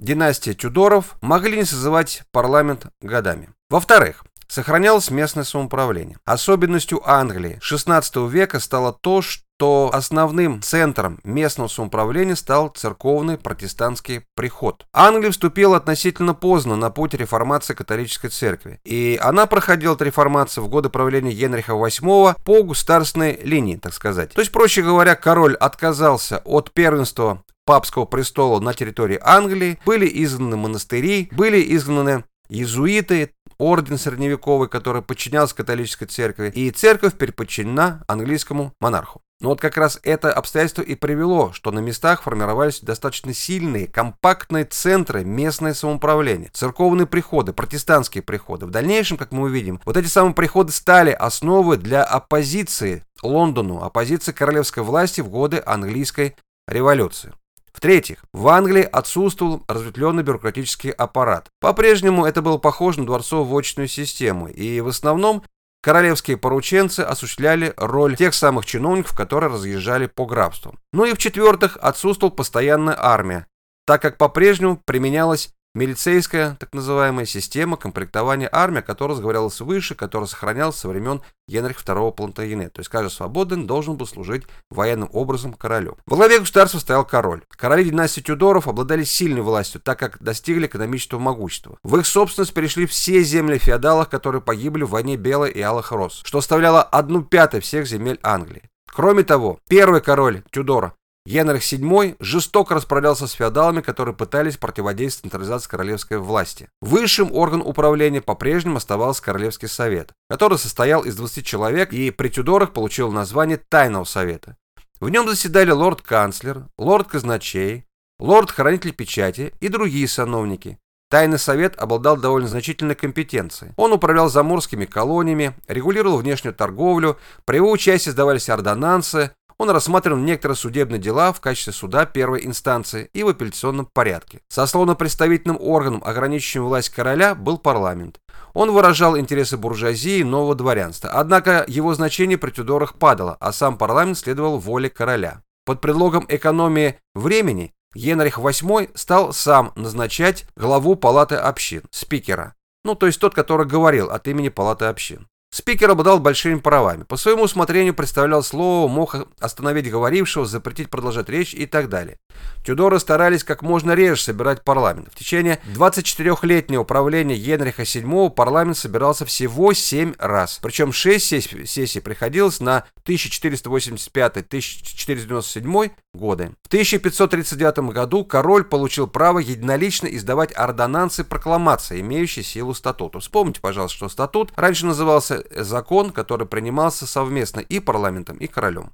династия 0.00 0.54
Тюдоров 0.54 1.16
могли 1.20 1.58
не 1.58 1.64
созывать 1.64 2.22
парламент 2.32 2.86
годами. 3.00 3.50
Во-вторых, 3.68 4.24
сохранялось 4.50 5.10
местное 5.10 5.44
самоуправление. 5.44 6.18
Особенностью 6.24 7.00
Англии 7.08 7.58
XVI 7.62 8.28
века 8.28 8.60
стало 8.60 8.92
то, 8.92 9.22
что 9.22 9.90
основным 9.92 10.62
центром 10.62 11.20
местного 11.22 11.68
самоуправления 11.68 12.34
стал 12.34 12.68
церковный 12.68 13.38
протестантский 13.38 14.22
приход. 14.34 14.86
Англия 14.92 15.30
вступила 15.30 15.76
относительно 15.76 16.34
поздно 16.34 16.76
на 16.76 16.90
путь 16.90 17.14
реформации 17.14 17.74
католической 17.74 18.28
церкви, 18.28 18.80
и 18.84 19.18
она 19.22 19.46
проходила 19.46 19.94
от 19.94 20.02
реформации 20.02 20.60
в 20.60 20.68
годы 20.68 20.88
правления 20.88 21.32
Генриха 21.32 21.72
VIII 21.72 22.36
по 22.42 22.62
государственной 22.62 23.38
линии, 23.42 23.76
так 23.76 23.92
сказать. 23.92 24.32
То 24.32 24.40
есть, 24.40 24.52
проще 24.52 24.82
говоря, 24.82 25.14
король 25.14 25.54
отказался 25.54 26.38
от 26.44 26.72
первенства 26.72 27.44
папского 27.66 28.06
престола 28.06 28.60
на 28.60 28.74
территории 28.74 29.18
Англии, 29.22 29.78
были 29.84 30.10
изгнаны 30.24 30.56
монастыри, 30.56 31.28
были 31.32 31.76
изгнаны 31.76 32.24
иезуиты, 32.48 33.30
орден 33.60 33.98
средневековый, 33.98 34.68
который 34.68 35.02
подчинялся 35.02 35.54
католической 35.54 36.06
церкви, 36.06 36.50
и 36.54 36.70
церковь 36.70 37.14
переподчинена 37.14 38.02
английскому 38.08 38.72
монарху. 38.80 39.20
Но 39.40 39.50
вот 39.50 39.60
как 39.60 39.78
раз 39.78 39.98
это 40.02 40.30
обстоятельство 40.32 40.82
и 40.82 40.94
привело, 40.94 41.52
что 41.52 41.70
на 41.70 41.78
местах 41.78 42.22
формировались 42.22 42.80
достаточно 42.80 43.32
сильные, 43.32 43.86
компактные 43.86 44.66
центры 44.66 45.24
местное 45.24 45.72
самоуправление, 45.72 46.50
церковные 46.52 47.06
приходы, 47.06 47.54
протестантские 47.54 48.22
приходы. 48.22 48.66
В 48.66 48.70
дальнейшем, 48.70 49.16
как 49.16 49.32
мы 49.32 49.44
увидим, 49.44 49.80
вот 49.86 49.96
эти 49.96 50.08
самые 50.08 50.34
приходы 50.34 50.72
стали 50.72 51.10
основой 51.10 51.78
для 51.78 52.04
оппозиции 52.04 53.04
Лондону, 53.22 53.82
оппозиции 53.82 54.32
королевской 54.32 54.82
власти 54.82 55.22
в 55.22 55.30
годы 55.30 55.62
английской 55.64 56.36
революции. 56.68 57.32
В-третьих, 57.80 58.18
в 58.34 58.46
Англии 58.48 58.82
отсутствовал 58.82 59.62
разветвленный 59.66 60.22
бюрократический 60.22 60.90
аппарат. 60.90 61.48
По-прежнему 61.62 62.26
это 62.26 62.42
было 62.42 62.58
похоже 62.58 63.00
на 63.00 63.06
дворцово-вотчинную 63.06 63.86
систему, 63.86 64.48
и 64.48 64.82
в 64.82 64.88
основном 64.88 65.42
королевские 65.82 66.36
порученцы 66.36 67.00
осуществляли 67.00 67.72
роль 67.78 68.18
тех 68.18 68.34
самых 68.34 68.66
чиновников, 68.66 69.16
которые 69.16 69.50
разъезжали 69.50 70.08
по 70.08 70.26
графству. 70.26 70.74
Ну 70.92 71.06
и 71.06 71.14
в-четвертых, 71.14 71.78
отсутствовала 71.80 72.34
постоянная 72.34 72.96
армия, 72.98 73.46
так 73.86 74.02
как 74.02 74.18
по-прежнему 74.18 74.78
применялась 74.84 75.48
Милицейская, 75.72 76.56
так 76.58 76.74
называемая, 76.74 77.26
система 77.26 77.76
комплектования 77.76 78.48
армии, 78.50 78.80
которая 78.80 79.14
разговаривалась 79.14 79.60
выше, 79.60 79.94
которая 79.94 80.26
сохранялась 80.26 80.74
со 80.74 80.88
времен 80.88 81.22
Генриха 81.46 81.84
II 81.84 82.12
Плантагенет. 82.12 82.72
То 82.72 82.80
есть 82.80 82.90
каждый 82.90 83.10
свободный 83.10 83.64
должен 83.64 83.96
был 83.96 84.08
служить 84.08 84.42
военным 84.68 85.08
образом 85.12 85.54
королю. 85.54 85.96
Во 86.06 86.16
главе 86.16 86.40
государства 86.40 86.80
стоял 86.80 87.04
король. 87.04 87.42
Короли 87.50 87.84
династии 87.84 88.20
Тюдоров 88.20 88.66
обладали 88.66 89.04
сильной 89.04 89.42
властью, 89.42 89.80
так 89.80 89.96
как 89.96 90.20
достигли 90.20 90.66
экономического 90.66 91.20
могущества. 91.20 91.78
В 91.84 91.96
их 91.96 92.06
собственность 92.06 92.52
перешли 92.52 92.86
все 92.86 93.22
земли 93.22 93.58
феодалов, 93.58 94.08
которые 94.08 94.42
погибли 94.42 94.82
в 94.82 94.90
войне 94.90 95.16
Белой 95.16 95.52
и 95.52 95.60
Алых 95.60 95.92
Рос, 95.92 96.22
что 96.24 96.40
составляло 96.40 96.82
одну 96.82 97.22
пятую 97.22 97.62
всех 97.62 97.86
земель 97.86 98.18
Англии. 98.24 98.64
Кроме 98.92 99.22
того, 99.22 99.60
первый 99.68 100.00
король 100.00 100.42
Тюдора 100.50 100.94
Генрих 101.26 101.62
VII 101.62 102.16
жестоко 102.18 102.74
расправлялся 102.74 103.26
с 103.26 103.32
феодалами, 103.32 103.82
которые 103.82 104.14
пытались 104.14 104.56
противодействовать 104.56 105.30
централизации 105.32 105.68
королевской 105.68 106.18
власти. 106.18 106.68
Высшим 106.80 107.32
органом 107.32 107.66
управления 107.66 108.22
по-прежнему 108.22 108.78
оставался 108.78 109.22
Королевский 109.22 109.68
совет, 109.68 110.12
который 110.30 110.58
состоял 110.58 111.02
из 111.02 111.16
20 111.16 111.44
человек 111.44 111.92
и 111.92 112.10
при 112.10 112.28
Тюдорах 112.28 112.72
получил 112.72 113.12
название 113.12 113.60
Тайного 113.68 114.04
совета. 114.04 114.56
В 114.98 115.10
нем 115.10 115.28
заседали 115.28 115.70
лорд-канцлер, 115.70 116.66
лорд-казначей, 116.78 117.84
лорд-хранитель 118.18 118.92
печати 118.92 119.52
и 119.60 119.68
другие 119.68 120.08
сановники. 120.08 120.78
Тайный 121.10 121.40
совет 121.40 121.76
обладал 121.76 122.16
довольно 122.16 122.46
значительной 122.46 122.94
компетенцией. 122.94 123.72
Он 123.76 123.92
управлял 123.92 124.28
заморскими 124.28 124.84
колониями, 124.84 125.54
регулировал 125.66 126.18
внешнюю 126.18 126.54
торговлю, 126.54 127.18
при 127.44 127.56
его 127.56 127.70
участии 127.70 128.10
сдавались 128.10 128.48
ордонансы, 128.48 129.32
он 129.60 129.68
рассматривал 129.68 130.16
некоторые 130.16 130.56
судебные 130.56 130.98
дела 130.98 131.34
в 131.34 131.42
качестве 131.42 131.74
суда 131.74 132.06
первой 132.06 132.46
инстанции 132.46 133.10
и 133.12 133.22
в 133.22 133.28
апелляционном 133.28 133.86
порядке. 133.92 134.40
Сословно-представительным 134.48 135.58
органом, 135.60 136.02
ограничивающим 136.02 136.64
власть 136.64 136.88
короля, 136.88 137.34
был 137.34 137.58
парламент. 137.58 138.20
Он 138.54 138.70
выражал 138.70 139.18
интересы 139.18 139.58
буржуазии 139.58 140.20
и 140.20 140.24
нового 140.24 140.54
дворянства, 140.54 141.10
однако 141.10 141.66
его 141.68 141.92
значение 141.92 142.38
при 142.38 142.52
Тюдорах 142.52 142.94
падало, 142.94 143.36
а 143.38 143.52
сам 143.52 143.76
парламент 143.76 144.16
следовал 144.16 144.58
воле 144.58 144.88
короля. 144.88 145.42
Под 145.66 145.82
предлогом 145.82 146.24
экономии 146.30 146.98
времени 147.14 147.74
Генрих 147.94 148.38
VIII 148.38 148.92
стал 148.94 149.34
сам 149.34 149.72
назначать 149.76 150.46
главу 150.56 150.96
палаты 150.96 151.34
общин, 151.34 151.82
спикера, 151.90 152.54
ну 152.82 152.94
то 152.94 153.04
есть 153.04 153.20
тот, 153.20 153.34
который 153.34 153.66
говорил 153.66 154.10
от 154.10 154.26
имени 154.26 154.48
палаты 154.48 154.86
общин. 154.86 155.28
Спикер 155.52 155.90
обладал 155.90 156.20
большими 156.20 156.60
правами. 156.60 157.02
По 157.02 157.16
своему 157.16 157.42
усмотрению 157.42 157.92
представлял 157.92 158.44
слово, 158.44 158.86
мог 158.86 159.16
остановить 159.40 159.90
говорившего, 159.90 160.46
запретить 160.46 160.90
продолжать 160.90 161.28
речь 161.28 161.54
и 161.54 161.66
так 161.66 161.88
далее. 161.88 162.18
Тюдоры 162.64 163.00
старались 163.00 163.42
как 163.42 163.62
можно 163.62 163.90
реже 163.92 164.22
собирать 164.22 164.62
парламент. 164.62 165.08
В 165.12 165.18
течение 165.18 165.58
24-летнего 165.74 166.84
правления 166.84 167.36
Генриха 167.36 167.82
VII 167.82 168.30
парламент 168.30 168.76
собирался 168.76 169.26
всего 169.26 169.72
7 169.72 170.14
раз. 170.18 170.60
Причем 170.62 170.92
6 170.92 171.26
сессий, 171.26 171.66
сессий 171.66 172.00
приходилось 172.00 172.60
на 172.60 172.84
1485-1497 173.06 175.90
годы. 176.14 176.52
В 176.62 176.68
1539 176.68 177.92
году 177.92 178.24
король 178.24 178.62
получил 178.64 179.08
право 179.08 179.40
единолично 179.40 180.06
издавать 180.06 180.52
ордонансы 180.54 181.24
прокламации, 181.24 182.00
имеющие 182.00 182.44
силу 182.44 182.72
статута. 182.74 183.18
Вспомните, 183.18 183.60
пожалуйста, 183.60 183.96
что 183.96 184.08
статут 184.08 184.52
раньше 184.56 184.86
назывался 184.86 185.39
закон, 185.50 186.12
который 186.12 186.46
принимался 186.46 187.06
совместно 187.06 187.60
и 187.60 187.80
парламентом, 187.80 188.36
и 188.38 188.46
королем. 188.46 188.92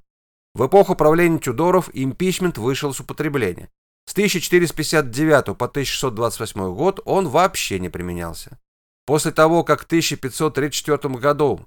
В 0.53 0.65
эпоху 0.65 0.95
правления 0.95 1.39
Тюдоров 1.39 1.89
импичмент 1.93 2.57
вышел 2.57 2.91
из 2.91 2.99
употребления. 2.99 3.69
С 4.05 4.13
1459 4.13 5.57
по 5.57 5.65
1628 5.65 6.73
год 6.73 7.01
он 7.05 7.27
вообще 7.27 7.77
не 7.77 7.89
применялся. 7.89 8.57
После 9.05 9.31
того, 9.31 9.63
как 9.63 9.81
в 9.81 9.85
1534 9.85 11.15
году 11.15 11.61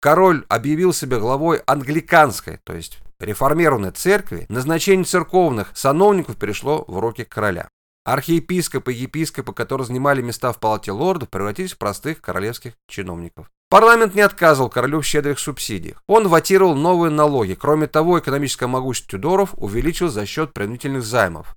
король 0.00 0.44
объявил 0.48 0.92
себя 0.92 1.18
главой 1.18 1.58
англиканской, 1.66 2.58
то 2.64 2.74
есть 2.74 2.98
реформированной 3.18 3.90
церкви, 3.90 4.46
назначение 4.48 5.04
церковных 5.04 5.76
сановников 5.76 6.36
перешло 6.36 6.84
в 6.86 6.98
руки 6.98 7.24
короля. 7.24 7.68
Архиепископы 8.04 8.94
и 8.94 8.98
епископы, 8.98 9.52
которые 9.52 9.86
занимали 9.86 10.22
места 10.22 10.52
в 10.52 10.60
палате 10.60 10.92
лордов, 10.92 11.28
превратились 11.28 11.72
в 11.72 11.78
простых 11.78 12.20
королевских 12.20 12.74
чиновников. 12.86 13.50
Парламент 13.68 14.14
не 14.14 14.20
отказывал 14.20 14.70
королю 14.70 15.00
в 15.00 15.06
щедрых 15.06 15.40
субсидиях. 15.40 16.02
Он 16.06 16.28
ватировал 16.28 16.76
новые 16.76 17.10
налоги. 17.10 17.54
Кроме 17.54 17.88
того, 17.88 18.20
экономическое 18.20 18.68
могущество 18.68 19.18
Тюдоров 19.18 19.54
увеличилось 19.54 20.12
за 20.12 20.24
счет 20.24 20.52
принудительных 20.52 21.02
займов. 21.02 21.56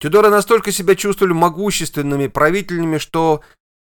Тюдоры 0.00 0.28
настолько 0.28 0.70
себя 0.70 0.94
чувствовали 0.94 1.32
могущественными 1.32 2.26
правителями, 2.26 2.98
что 2.98 3.42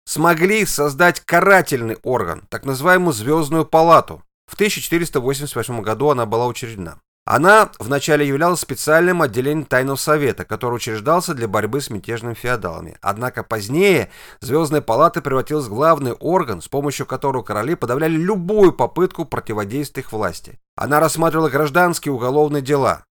смогли 0.05 0.65
создать 0.67 1.21
карательный 1.21 1.97
орган, 2.03 2.47
так 2.49 2.65
называемую 2.65 3.13
Звездную 3.13 3.65
палату. 3.65 4.23
В 4.47 4.55
1488 4.55 5.81
году 5.81 6.11
она 6.11 6.27
была 6.27 6.47
учреждена. 6.47 6.99
Она 7.25 7.71
вначале 7.79 8.27
являлась 8.27 8.61
специальным 8.61 9.23
отделением 9.23 9.65
Тайного 9.65 9.97
Совета, 9.97 10.45
который 10.45 10.75
учреждался 10.75 11.35
для 11.35 11.47
борьбы 11.47 11.81
с 11.81 11.89
мятежными 11.89 12.35
феодалами. 12.35 12.99
Однако 13.01 13.45
позднее 13.45 14.11
Звездная 14.41 14.81
Палата 14.81 15.23
превратилась 15.23 15.67
в 15.67 15.75
главный 15.75 16.13
орган, 16.15 16.61
с 16.61 16.67
помощью 16.67 17.07
которого 17.07 17.43
короли 17.43 17.77
подавляли 17.77 18.17
любую 18.17 18.73
попытку 18.73 19.25
противодействия 19.25 20.03
их 20.03 20.11
власти. 20.11 20.59
Она 20.75 20.99
рассматривала 20.99 21.49
гражданские 21.49 22.13
уголовные 22.13 22.61
дела. 22.63 23.05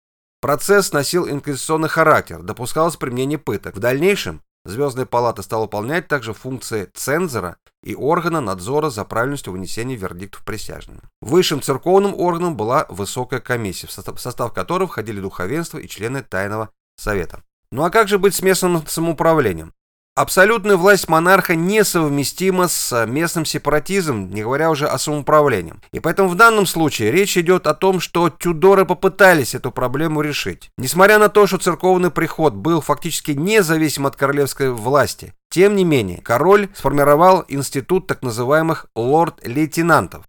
Процесс 0.42 0.92
носил 0.92 1.30
инквизиционный 1.30 1.90
характер, 1.90 2.42
допускалось 2.42 2.96
применение 2.96 3.38
пыток. 3.38 3.76
В 3.76 3.80
дальнейшем 3.80 4.42
Звездная 4.70 5.08
палата 5.08 5.42
стала 5.42 5.64
выполнять 5.64 6.08
также 6.08 6.32
функции 6.32 6.88
цензора 6.94 7.58
и 7.84 7.96
органа 7.96 8.40
надзора 8.40 8.92
за 8.92 9.04
правильностью 9.04 9.52
вынесения 9.52 9.96
вердиктов 9.96 10.46
присяжными. 10.46 11.02
Высшим 11.22 11.64
церковным 11.64 12.14
органом 12.14 12.56
была 12.56 12.86
высокая 12.88 13.40
комиссия, 13.40 13.88
в 13.88 13.92
состав, 13.92 14.54
которой 14.54 14.88
входили 14.88 15.20
духовенство 15.20 15.80
и 15.80 15.88
члены 15.88 16.22
Тайного 16.22 16.70
Совета. 16.98 17.42
Ну 17.72 17.84
а 17.84 17.90
как 17.90 18.08
же 18.08 18.20
быть 18.20 18.36
с 18.36 18.44
местным 18.44 18.86
самоуправлением? 18.86 19.74
Абсолютная 20.16 20.76
власть 20.76 21.08
монарха 21.08 21.56
несовместима 21.56 22.68
с 22.68 23.06
местным 23.06 23.46
сепаратизмом, 23.46 24.30
не 24.34 24.44
говоря 24.44 24.70
уже 24.70 24.86
о 24.86 24.98
самоуправлении. 24.98 25.76
И 25.94 26.02
поэтому 26.02 26.28
в 26.28 26.36
данном 26.36 26.66
случае 26.66 27.12
речь 27.12 27.38
идет 27.38 27.68
о 27.68 27.74
том, 27.74 28.02
что 28.02 28.30
Тюдоры 28.30 28.86
попытались 28.86 29.56
эту 29.56 29.72
проблему 29.72 30.22
решить. 30.22 30.72
Несмотря 30.78 31.20
на 31.20 31.30
то, 31.30 31.48
что 31.48 31.58
церковный 31.58 32.12
приход 32.12 32.54
был 32.54 32.82
фактически 32.82 33.32
независим 33.32 34.08
от 34.08 34.18
королевской 34.18 34.72
власти, 34.72 35.34
тем 35.50 35.76
не 35.76 35.86
менее, 35.86 36.20
король 36.22 36.68
сформировал 36.76 37.46
институт 37.48 38.08
так 38.08 38.22
называемых 38.22 38.88
лорд-лейтенантов. 38.96 40.26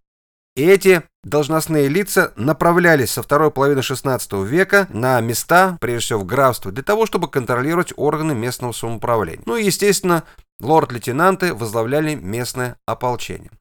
И 0.55 0.63
эти 0.63 1.03
должностные 1.23 1.87
лица 1.87 2.33
направлялись 2.35 3.11
со 3.11 3.23
второй 3.23 3.51
половины 3.51 3.79
XVI 3.79 4.45
века 4.45 4.87
на 4.89 5.19
места, 5.21 5.77
прежде 5.79 6.05
всего 6.05 6.19
в 6.21 6.25
графство, 6.25 6.71
для 6.71 6.83
того, 6.83 7.05
чтобы 7.05 7.27
контролировать 7.27 7.93
органы 7.95 8.33
местного 8.33 8.71
самоуправления. 8.71 9.43
Ну 9.45 9.55
и, 9.55 9.65
естественно, 9.65 10.23
лорд-лейтенанты 10.59 11.53
возглавляли 11.53 12.15
местное 12.15 12.77
ополчение. 12.85 13.51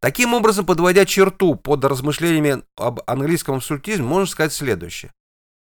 Таким 0.00 0.34
образом, 0.34 0.66
подводя 0.66 1.04
черту 1.04 1.54
под 1.54 1.84
размышлениями 1.84 2.62
об 2.76 3.00
английском 3.06 3.56
абсолютизме, 3.56 4.04
можно 4.04 4.26
сказать 4.26 4.52
следующее. 4.52 5.12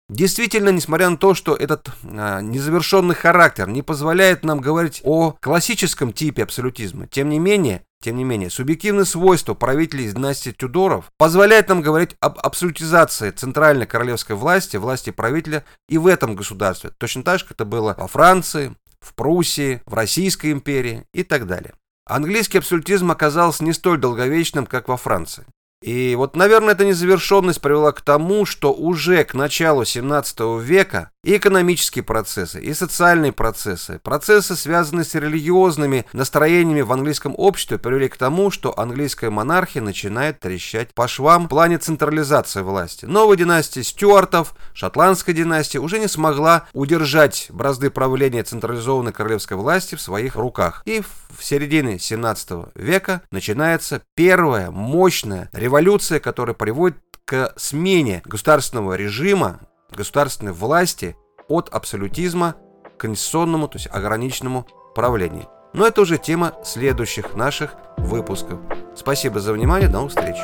Действительно, 0.08 0.68
несмотря 0.68 1.08
на 1.08 1.16
то, 1.16 1.32
что 1.32 1.54
этот 1.54 1.88
а, 2.04 2.40
незавершенный 2.40 3.14
характер 3.14 3.68
не 3.68 3.80
позволяет 3.82 4.44
нам 4.44 4.60
говорить 4.60 5.00
о 5.04 5.36
классическом 5.40 6.12
типе 6.12 6.42
абсолютизма, 6.42 7.06
тем 7.06 7.30
не 7.30 7.38
менее, 7.38 7.82
тем 8.02 8.16
не 8.16 8.24
менее, 8.24 8.50
субъективные 8.50 9.04
свойства 9.04 9.54
правителей 9.54 10.10
династии 10.10 10.50
Тюдоров 10.50 11.10
позволяют 11.16 11.68
нам 11.68 11.80
говорить 11.80 12.16
об 12.20 12.38
абсолютизации 12.38 13.30
центральной 13.30 13.86
королевской 13.86 14.36
власти, 14.36 14.76
власти 14.76 15.10
правителя 15.10 15.64
и 15.88 15.98
в 15.98 16.06
этом 16.06 16.34
государстве, 16.34 16.90
точно 16.98 17.22
так 17.22 17.38
же, 17.38 17.44
как 17.44 17.52
это 17.52 17.64
было 17.64 17.94
во 17.96 18.08
Франции, 18.08 18.74
в 19.00 19.14
Пруссии, 19.14 19.82
в 19.86 19.94
Российской 19.94 20.52
империи 20.52 21.04
и 21.14 21.22
так 21.22 21.46
далее. 21.46 21.74
Английский 22.04 22.58
абсолютизм 22.58 23.10
оказался 23.10 23.64
не 23.64 23.72
столь 23.72 23.98
долговечным, 23.98 24.66
как 24.66 24.88
во 24.88 24.96
Франции. 24.96 25.46
И 25.82 26.14
вот, 26.16 26.36
наверное, 26.36 26.74
эта 26.74 26.84
незавершенность 26.84 27.60
привела 27.60 27.90
к 27.92 28.02
тому, 28.02 28.46
что 28.46 28.72
уже 28.72 29.24
к 29.24 29.34
началу 29.34 29.84
17 29.84 30.38
века 30.60 31.10
и 31.24 31.36
экономические 31.36 32.02
процессы, 32.02 32.60
и 32.60 32.74
социальные 32.74 33.32
процессы, 33.32 34.00
процессы, 34.02 34.56
связанные 34.56 35.04
с 35.04 35.14
религиозными 35.14 36.04
настроениями 36.12 36.80
в 36.80 36.92
английском 36.92 37.34
обществе, 37.36 37.78
привели 37.78 38.08
к 38.08 38.16
тому, 38.16 38.50
что 38.50 38.76
английская 38.78 39.30
монархия 39.30 39.82
начинает 39.82 40.40
трещать 40.40 40.92
по 40.94 41.06
швам 41.06 41.46
в 41.46 41.48
плане 41.48 41.78
централизации 41.78 42.62
власти. 42.62 43.04
Новая 43.04 43.36
династия 43.36 43.84
Стюартов, 43.84 44.54
шотландская 44.74 45.34
династия, 45.34 45.78
уже 45.78 46.00
не 46.00 46.08
смогла 46.08 46.66
удержать 46.72 47.46
бразды 47.50 47.90
правления 47.90 48.42
централизованной 48.42 49.12
королевской 49.12 49.56
власти 49.56 49.94
в 49.94 50.00
своих 50.00 50.34
руках. 50.34 50.82
И 50.86 51.02
в 51.38 51.44
середине 51.44 52.00
17 52.00 52.74
века 52.74 53.22
начинается 53.30 54.02
первая 54.14 54.70
мощная 54.70 55.50
революция 55.52 56.20
которая 56.20 56.54
приводит 56.54 56.96
к 57.24 57.52
смене 57.56 58.22
государственного 58.24 58.94
режима, 58.94 59.60
государственной 59.96 60.52
власти 60.52 61.16
от 61.48 61.68
абсолютизма 61.68 62.56
к 62.96 63.00
конституционному, 63.00 63.68
то 63.68 63.78
есть 63.78 63.88
ограниченному 63.90 64.66
правлению. 64.94 65.48
Но 65.72 65.86
это 65.86 66.02
уже 66.02 66.18
тема 66.18 66.52
следующих 66.64 67.34
наших 67.34 67.74
выпусков. 67.96 68.60
Спасибо 68.94 69.40
за 69.40 69.52
внимание, 69.52 69.88
до 69.88 69.98
новых 69.98 70.10
встреч. 70.10 70.36